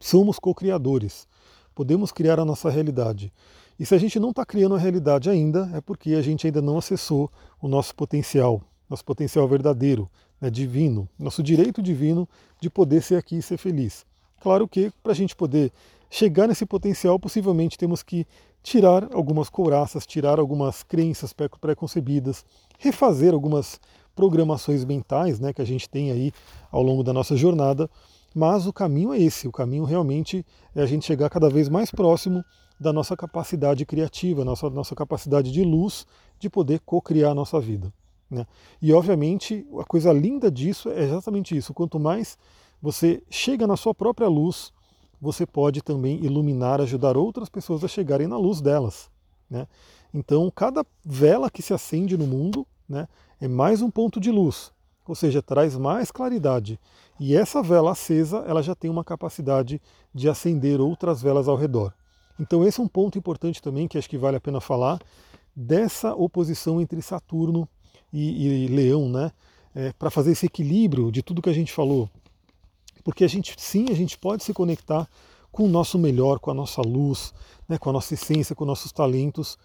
Somos 0.00 0.40
co-criadores. 0.40 1.28
Podemos 1.72 2.10
criar 2.10 2.40
a 2.40 2.44
nossa 2.44 2.68
realidade. 2.68 3.32
E 3.78 3.86
se 3.86 3.94
a 3.94 3.98
gente 3.98 4.18
não 4.18 4.30
está 4.30 4.44
criando 4.44 4.74
a 4.74 4.78
realidade 4.78 5.30
ainda, 5.30 5.70
é 5.72 5.80
porque 5.80 6.14
a 6.14 6.22
gente 6.22 6.44
ainda 6.44 6.60
não 6.60 6.76
acessou 6.76 7.30
o 7.62 7.68
nosso 7.68 7.94
potencial, 7.94 8.60
nosso 8.90 9.04
potencial 9.04 9.46
verdadeiro, 9.46 10.10
né, 10.40 10.50
divino, 10.50 11.08
nosso 11.18 11.42
direito 11.42 11.82
divino 11.82 12.28
de 12.60 12.70
poder 12.70 13.02
ser 13.02 13.16
aqui 13.16 13.38
e 13.38 13.42
ser 13.42 13.56
feliz. 13.56 14.06
Claro 14.40 14.68
que 14.68 14.92
para 15.02 15.12
a 15.12 15.14
gente 15.14 15.34
poder 15.34 15.72
chegar 16.10 16.46
nesse 16.46 16.64
potencial, 16.64 17.18
possivelmente 17.18 17.76
temos 17.76 18.02
que 18.02 18.26
tirar 18.62 19.08
algumas 19.12 19.48
couraças, 19.48 20.06
tirar 20.06 20.38
algumas 20.38 20.82
crenças 20.82 21.32
pré-concebidas, 21.32 22.44
refazer 22.78 23.32
algumas 23.32 23.80
programações 24.14 24.84
mentais 24.84 25.38
né, 25.38 25.52
que 25.52 25.62
a 25.62 25.64
gente 25.64 25.88
tem 25.88 26.10
aí 26.10 26.32
ao 26.70 26.82
longo 26.82 27.02
da 27.02 27.12
nossa 27.12 27.36
jornada, 27.36 27.88
mas 28.34 28.66
o 28.66 28.72
caminho 28.72 29.12
é 29.12 29.20
esse, 29.20 29.48
o 29.48 29.52
caminho 29.52 29.84
realmente 29.84 30.44
é 30.74 30.82
a 30.82 30.86
gente 30.86 31.06
chegar 31.06 31.30
cada 31.30 31.48
vez 31.48 31.68
mais 31.68 31.90
próximo 31.90 32.44
da 32.78 32.92
nossa 32.92 33.16
capacidade 33.16 33.84
criativa, 33.84 34.44
nossa, 34.44 34.68
nossa 34.70 34.94
capacidade 34.94 35.50
de 35.50 35.64
luz 35.64 36.06
de 36.38 36.48
poder 36.48 36.80
co-criar 36.80 37.30
a 37.30 37.34
nossa 37.34 37.60
vida. 37.60 37.92
Né? 38.30 38.46
E 38.80 38.92
obviamente 38.92 39.66
a 39.78 39.84
coisa 39.84 40.12
linda 40.12 40.50
disso 40.50 40.90
é 40.90 41.02
exatamente 41.02 41.56
isso, 41.56 41.72
quanto 41.72 41.98
mais 41.98 42.36
você 42.80 43.22
chega 43.30 43.66
na 43.66 43.76
sua 43.76 43.94
própria 43.94 44.28
luz, 44.28 44.72
você 45.20 45.44
pode 45.44 45.82
também 45.82 46.24
iluminar, 46.24 46.80
ajudar 46.80 47.16
outras 47.16 47.48
pessoas 47.48 47.82
a 47.82 47.88
chegarem 47.88 48.26
na 48.26 48.38
luz 48.38 48.60
delas. 48.60 49.10
Né? 49.50 49.66
Então, 50.12 50.50
cada 50.54 50.86
vela 51.04 51.50
que 51.50 51.62
se 51.62 51.74
acende 51.74 52.16
no 52.16 52.26
mundo 52.26 52.66
né, 52.88 53.08
é 53.40 53.48
mais 53.48 53.82
um 53.82 53.90
ponto 53.90 54.20
de 54.20 54.30
luz, 54.30 54.72
ou 55.06 55.14
seja, 55.14 55.42
traz 55.42 55.76
mais 55.76 56.10
claridade. 56.10 56.78
E 57.18 57.34
essa 57.34 57.62
vela 57.62 57.92
acesa, 57.92 58.44
ela 58.46 58.62
já 58.62 58.74
tem 58.74 58.90
uma 58.90 59.02
capacidade 59.02 59.82
de 60.14 60.28
acender 60.28 60.80
outras 60.80 61.20
velas 61.20 61.48
ao 61.48 61.56
redor. 61.56 61.92
Então, 62.38 62.64
esse 62.64 62.80
é 62.80 62.82
um 62.82 62.88
ponto 62.88 63.18
importante 63.18 63.60
também 63.60 63.88
que 63.88 63.98
acho 63.98 64.08
que 64.08 64.16
vale 64.16 64.36
a 64.36 64.40
pena 64.40 64.60
falar 64.60 65.00
dessa 65.54 66.14
oposição 66.14 66.80
entre 66.80 67.02
Saturno 67.02 67.68
e, 68.12 68.64
e 68.64 68.66
Leão, 68.68 69.08
né? 69.08 69.32
É, 69.74 69.92
para 69.92 70.10
fazer 70.10 70.32
esse 70.32 70.46
equilíbrio 70.46 71.12
de 71.12 71.22
tudo 71.22 71.42
que 71.42 71.50
a 71.50 71.52
gente 71.52 71.72
falou 71.72 72.10
porque 73.08 73.24
a 73.24 73.28
gente 73.28 73.54
sim, 73.56 73.86
a 73.88 73.94
gente 73.94 74.18
pode 74.18 74.44
se 74.44 74.52
conectar 74.52 75.08
com 75.50 75.64
o 75.64 75.66
nosso 75.66 75.98
melhor, 75.98 76.38
com 76.38 76.50
a 76.50 76.54
nossa 76.54 76.82
luz, 76.82 77.32
né, 77.66 77.78
com 77.78 77.88
a 77.88 77.92
nossa 77.94 78.12
essência, 78.12 78.54
com 78.54 78.66
nossos 78.66 78.92
talentos, 78.92 79.56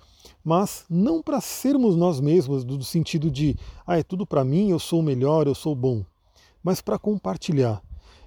mas 0.42 0.86
não 0.90 1.22
para 1.22 1.42
sermos 1.42 1.98
nós 1.98 2.22
mesmos, 2.22 2.64
no 2.64 2.82
sentido 2.84 3.30
de, 3.30 3.58
ah, 3.86 4.00
é 4.00 4.02
tudo 4.02 4.26
para 4.26 4.46
mim, 4.46 4.70
eu 4.70 4.80
sou 4.80 5.02
o 5.02 5.04
melhor, 5.04 5.46
eu 5.46 5.54
sou 5.54 5.76
bom, 5.76 6.06
mas 6.64 6.80
para 6.80 6.98
compartilhar. 6.98 7.82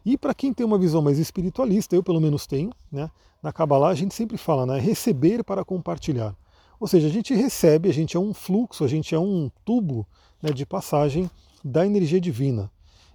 E 0.04 0.18
para 0.18 0.34
quem 0.34 0.52
tem 0.52 0.66
uma 0.66 0.76
visão 0.76 1.00
mais 1.00 1.18
espiritualista, 1.18 1.96
eu 1.96 2.02
pelo 2.02 2.20
menos 2.20 2.46
tenho, 2.46 2.70
né, 2.92 3.10
na 3.42 3.54
Kabbalah 3.54 3.88
a 3.88 3.94
gente 3.94 4.14
sempre 4.14 4.36
fala, 4.36 4.66
né, 4.66 4.78
receber 4.78 5.42
para 5.42 5.64
compartilhar. 5.64 6.36
Ou 6.78 6.86
seja, 6.86 7.06
a 7.06 7.10
gente 7.10 7.34
recebe, 7.34 7.88
a 7.88 7.92
gente 7.92 8.16
é 8.16 8.20
um 8.20 8.34
fluxo, 8.34 8.84
a 8.84 8.88
gente 8.88 9.14
é 9.14 9.18
um 9.18 9.50
tubo 9.64 10.06
né, 10.42 10.50
de 10.50 10.66
passagem 10.66 11.30
da 11.64 11.86
energia 11.86 12.20
divina. 12.20 12.70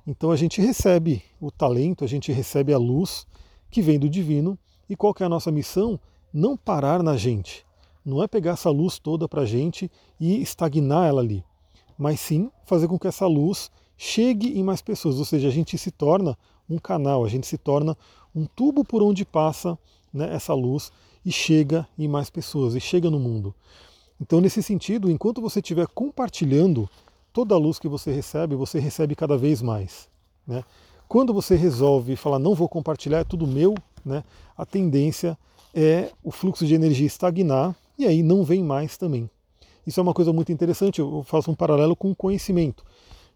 Então 0.06 0.32
a 0.32 0.36
gente 0.36 0.60
recebe 0.60 1.24
o 1.40 1.52
talento, 1.52 2.04
a 2.04 2.08
gente 2.08 2.32
recebe 2.32 2.74
a 2.74 2.78
luz 2.78 3.28
que 3.70 3.82
vem 3.82 4.00
do 4.00 4.10
divino. 4.10 4.58
E 4.90 4.96
qual 4.96 5.14
que 5.14 5.24
é 5.24 5.26
a 5.26 5.30
nossa 5.30 5.52
missão? 5.52 6.00
Não 6.34 6.58
parar 6.58 7.04
na 7.04 7.16
gente. 7.16 7.66
Não 8.04 8.24
é 8.24 8.28
pegar 8.28 8.52
essa 8.52 8.70
luz 8.70 8.98
toda 8.98 9.30
para 9.30 9.44
a 9.44 9.46
gente 9.46 9.92
e 10.20 10.42
estagnar 10.42 11.08
ela 11.08 11.22
ali, 11.22 11.44
mas 11.98 12.20
sim 12.20 12.50
fazer 12.66 12.88
com 12.88 12.98
que 12.98 13.08
essa 13.08 13.28
luz 13.28 13.70
chegue 13.96 14.58
em 14.58 14.64
mais 14.64 14.82
pessoas, 14.82 15.20
ou 15.20 15.26
seja, 15.26 15.48
a 15.48 15.52
gente 15.52 15.78
se 15.78 15.92
torna 15.92 16.36
um 16.68 16.80
canal, 16.80 17.24
a 17.24 17.30
gente 17.30 17.46
se 17.46 17.60
torna 17.60 17.96
um 18.34 18.48
tubo 18.48 18.84
por 18.84 19.04
onde 19.04 19.24
passa 19.24 19.78
né, 20.12 20.34
essa 20.34 20.54
luz 20.56 20.92
e 21.26 21.32
chega 21.32 21.88
em 21.98 22.08
mais 22.08 22.30
pessoas, 22.30 22.76
e 22.76 22.80
chega 22.80 23.10
no 23.10 23.20
mundo. 23.20 23.54
Então, 24.20 24.40
nesse 24.40 24.62
sentido, 24.62 25.10
enquanto 25.10 25.42
você 25.42 25.60
estiver 25.60 25.88
compartilhando 25.88 26.90
toda 27.34 27.56
a 27.56 27.58
luz 27.58 27.80
que 27.80 27.88
você 27.88 28.12
recebe, 28.12 28.56
você 28.56 28.80
recebe 28.80 29.16
cada 29.16 29.38
vez 29.38 29.62
mais. 29.62 30.10
Né? 30.46 30.64
Quando 31.08 31.34
você 31.34 31.56
resolve 31.56 32.16
falar, 32.16 32.40
não 32.40 32.54
vou 32.54 32.70
compartilhar, 32.70 33.20
é 33.20 33.24
tudo 33.24 33.48
meu, 33.48 33.74
né? 34.06 34.24
a 34.56 34.66
tendência 34.66 35.38
é 35.74 36.12
o 36.24 36.32
fluxo 36.32 36.66
de 36.66 36.76
energia 36.76 37.08
estagnar 37.08 37.76
e 37.98 38.06
aí 38.06 38.22
não 38.22 38.44
vem 38.44 38.64
mais 38.64 38.98
também. 38.98 39.30
Isso 39.86 40.00
é 40.00 40.04
uma 40.04 40.14
coisa 40.14 40.32
muito 40.32 40.52
interessante, 40.52 41.00
eu 41.00 41.24
faço 41.24 41.50
um 41.50 41.56
paralelo 41.56 41.96
com 41.96 42.12
o 42.12 42.16
conhecimento. 42.16 42.84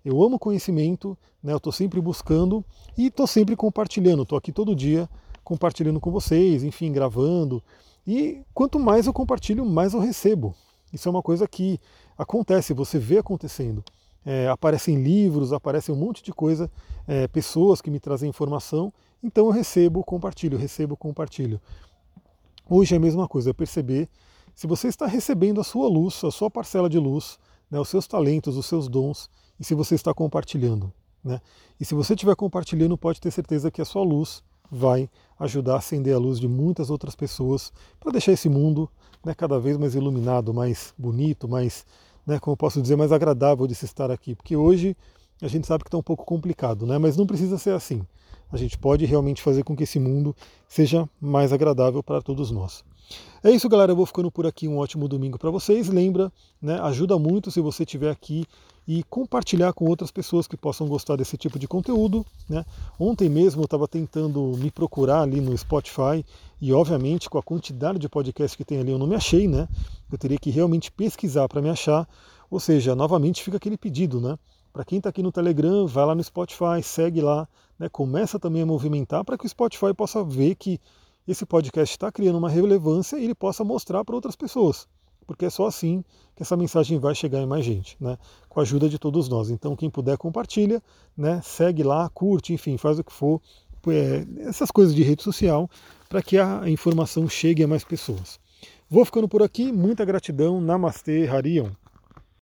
Eu 0.04 0.21
amo 0.21 0.38
conhecimento, 0.38 1.17
né? 1.41 1.54
eu 1.54 1.58
estou 1.58 1.74
sempre 1.74 2.00
buscando 2.00 2.63
e 2.95 3.08
estou 3.08 3.26
sempre 3.26 3.56
compartilhando. 3.56 4.21
Estou 4.21 4.38
aqui 4.38 4.52
todo 4.52 4.76
dia 4.76 5.10
compartilhando 5.45 6.01
com 6.01 6.12
vocês, 6.12 6.63
enfim, 6.63 6.91
gravando. 6.91 7.63
E 8.05 8.41
quanto 8.53 8.79
mais 8.79 9.05
eu 9.05 9.13
compartilho, 9.13 9.65
mais 9.65 9.93
eu 9.93 9.99
recebo. 10.01 10.53
Isso 10.91 11.08
é 11.08 11.12
uma 11.12 11.21
coisa 11.21 11.47
que 11.47 11.79
acontece, 12.17 12.73
você 12.73 12.97
vê 12.99 13.19
acontecendo. 13.19 13.84
É, 14.25 14.47
aparecem 14.49 15.01
livros, 15.01 15.53
aparecem 15.53 15.93
um 15.93 15.97
monte 15.97 16.23
de 16.23 16.34
coisa, 16.34 16.69
é, 17.08 17.27
pessoas 17.27 17.79
que 17.79 17.91
me 17.91 17.99
trazem 17.99 18.27
informação, 18.27 18.91
então 19.23 19.45
eu 19.45 19.51
recebo, 19.51 20.03
compartilho, 20.03 20.58
recebo, 20.58 20.97
compartilho. 20.97 21.62
Hoje 22.67 22.95
é 22.95 22.97
a 22.97 22.99
mesma 22.99 23.27
coisa, 23.27 23.51
é 23.51 23.53
perceber 23.53 24.10
se 24.55 24.65
você 24.65 24.88
está 24.88 25.05
recebendo 25.05 25.62
a 25.62 25.63
sua 25.63 25.88
luz, 25.88 26.23
a 26.23 26.31
sua 26.31 26.49
parcela 26.49 26.89
de 26.89 26.97
luz, 26.97 27.38
né, 27.69 27.79
os 27.79 27.89
seus 27.89 28.08
talentos, 28.08 28.58
os 28.58 28.65
seus 28.65 28.88
dons, 28.88 29.29
e 29.60 29.63
se 29.63 29.75
você 29.75 29.93
está 29.93 30.12
compartilhando. 30.12 30.91
Né? 31.23 31.39
E 31.79 31.86
se 31.86 31.93
você 31.93 32.13
estiver 32.13 32.36
compartilhando, 32.36 32.97
pode 32.97 33.19
ter 33.21 33.29
certeza 33.29 33.69
que 33.69 33.81
a 33.81 33.86
sua 33.86 34.03
luz 34.03 34.41
vai 34.75 35.09
ajudar 35.39 35.75
a 35.75 35.77
acender 35.77 36.13
a 36.13 36.19
luz 36.19 36.39
de 36.39 36.47
muitas 36.47 36.89
outras 36.89 37.15
pessoas 37.15 37.71
para 37.99 38.11
deixar 38.11 38.33
esse 38.33 38.49
mundo 38.49 38.89
né, 39.23 39.33
cada 39.33 39.59
vez 39.59 39.77
mais 39.77 39.95
iluminado, 39.95 40.53
mais 40.53 40.93
bonito, 40.97 41.47
mais, 41.47 41.85
né, 42.25 42.39
como 42.39 42.53
eu 42.53 42.57
posso 42.57 42.81
dizer, 42.81 42.95
mais 42.95 43.11
agradável 43.11 43.65
de 43.67 43.73
se 43.75 43.85
estar 43.85 44.11
aqui. 44.11 44.35
Porque 44.35 44.55
hoje 44.55 44.95
a 45.41 45.47
gente 45.47 45.65
sabe 45.65 45.83
que 45.83 45.88
está 45.88 45.97
um 45.97 46.03
pouco 46.03 46.25
complicado, 46.25 46.85
né, 46.85 46.97
mas 46.97 47.17
não 47.17 47.25
precisa 47.25 47.57
ser 47.57 47.71
assim. 47.71 48.05
A 48.51 48.57
gente 48.57 48.77
pode 48.77 49.05
realmente 49.05 49.41
fazer 49.41 49.63
com 49.63 49.75
que 49.75 49.83
esse 49.83 49.99
mundo 49.99 50.35
seja 50.67 51.09
mais 51.19 51.51
agradável 51.51 52.03
para 52.03 52.21
todos 52.21 52.51
nós. 52.51 52.83
É 53.43 53.51
isso, 53.51 53.69
galera. 53.69 53.91
Eu 53.91 53.95
vou 53.95 54.05
ficando 54.05 54.31
por 54.31 54.45
aqui. 54.45 54.67
Um 54.67 54.77
ótimo 54.77 55.07
domingo 55.07 55.37
para 55.37 55.51
vocês. 55.51 55.87
Lembra, 55.87 56.31
né, 56.61 56.79
ajuda 56.81 57.17
muito 57.19 57.51
se 57.51 57.61
você 57.61 57.83
estiver 57.83 58.11
aqui 58.11 58.45
e 58.87 59.03
compartilhar 59.03 59.73
com 59.73 59.85
outras 59.85 60.11
pessoas 60.11 60.47
que 60.47 60.55
possam 60.55 60.87
gostar 60.87 61.15
desse 61.15 61.37
tipo 61.37 61.57
de 61.57 61.67
conteúdo. 61.67 62.25
Né? 62.47 62.63
Ontem 62.99 63.29
mesmo 63.29 63.61
eu 63.61 63.65
estava 63.65 63.87
tentando 63.87 64.53
me 64.57 64.69
procurar 64.69 65.21
ali 65.21 65.41
no 65.41 65.57
Spotify 65.57 66.25
e, 66.61 66.71
obviamente, 66.71 67.29
com 67.29 67.37
a 67.37 67.43
quantidade 67.43 67.99
de 67.99 68.07
podcasts 68.07 68.55
que 68.55 68.63
tem 68.63 68.79
ali, 68.79 68.91
eu 68.91 68.99
não 68.99 69.07
me 69.07 69.15
achei, 69.15 69.47
né? 69.47 69.67
Eu 70.11 70.17
teria 70.17 70.37
que 70.37 70.49
realmente 70.49 70.91
pesquisar 70.91 71.47
para 71.47 71.61
me 71.61 71.69
achar. 71.69 72.07
Ou 72.49 72.59
seja, 72.59 72.95
novamente 72.95 73.43
fica 73.43 73.57
aquele 73.57 73.77
pedido, 73.77 74.21
né? 74.21 74.37
Para 74.71 74.85
quem 74.85 74.97
está 74.97 75.09
aqui 75.09 75.23
no 75.23 75.31
Telegram, 75.31 75.87
vai 75.87 76.05
lá 76.05 76.13
no 76.13 76.23
Spotify, 76.23 76.83
segue 76.83 77.21
lá, 77.21 77.47
né? 77.79 77.87
começa 77.89 78.39
também 78.39 78.61
a 78.61 78.65
movimentar 78.65 79.23
para 79.23 79.37
que 79.37 79.45
o 79.45 79.49
Spotify 79.49 79.93
possa 79.93 80.23
ver 80.23 80.55
que 80.55 80.79
esse 81.27 81.45
podcast 81.45 81.93
está 81.93 82.11
criando 82.11 82.38
uma 82.38 82.49
relevância 82.49 83.17
e 83.17 83.23
ele 83.23 83.35
possa 83.35 83.63
mostrar 83.63 84.03
para 84.03 84.15
outras 84.15 84.35
pessoas. 84.35 84.88
Porque 85.25 85.45
é 85.45 85.49
só 85.49 85.65
assim 85.65 86.03
que 86.35 86.43
essa 86.43 86.55
mensagem 86.55 86.99
vai 86.99 87.15
chegar 87.15 87.41
em 87.41 87.45
mais 87.45 87.65
gente, 87.65 87.97
né? 87.99 88.17
com 88.47 88.59
a 88.59 88.63
ajuda 88.63 88.88
de 88.88 88.99
todos 88.99 89.27
nós. 89.27 89.49
Então, 89.49 89.75
quem 89.75 89.89
puder, 89.89 90.17
compartilha, 90.17 90.81
né? 91.17 91.41
segue 91.43 91.81
lá, 91.81 92.07
curte, 92.09 92.53
enfim, 92.53 92.77
faz 92.77 92.99
o 92.99 93.03
que 93.03 93.11
for, 93.11 93.41
é, 93.88 94.25
essas 94.47 94.69
coisas 94.69 94.93
de 94.93 95.03
rede 95.03 95.23
social, 95.23 95.69
para 96.07 96.21
que 96.21 96.38
a 96.38 96.69
informação 96.69 97.27
chegue 97.27 97.63
a 97.63 97.67
mais 97.67 97.83
pessoas. 97.83 98.39
Vou 98.89 99.03
ficando 99.03 99.27
por 99.27 99.41
aqui, 99.41 99.71
muita 99.71 100.05
gratidão, 100.05 100.61
Namastê, 100.61 101.27
Harion. 101.27 101.71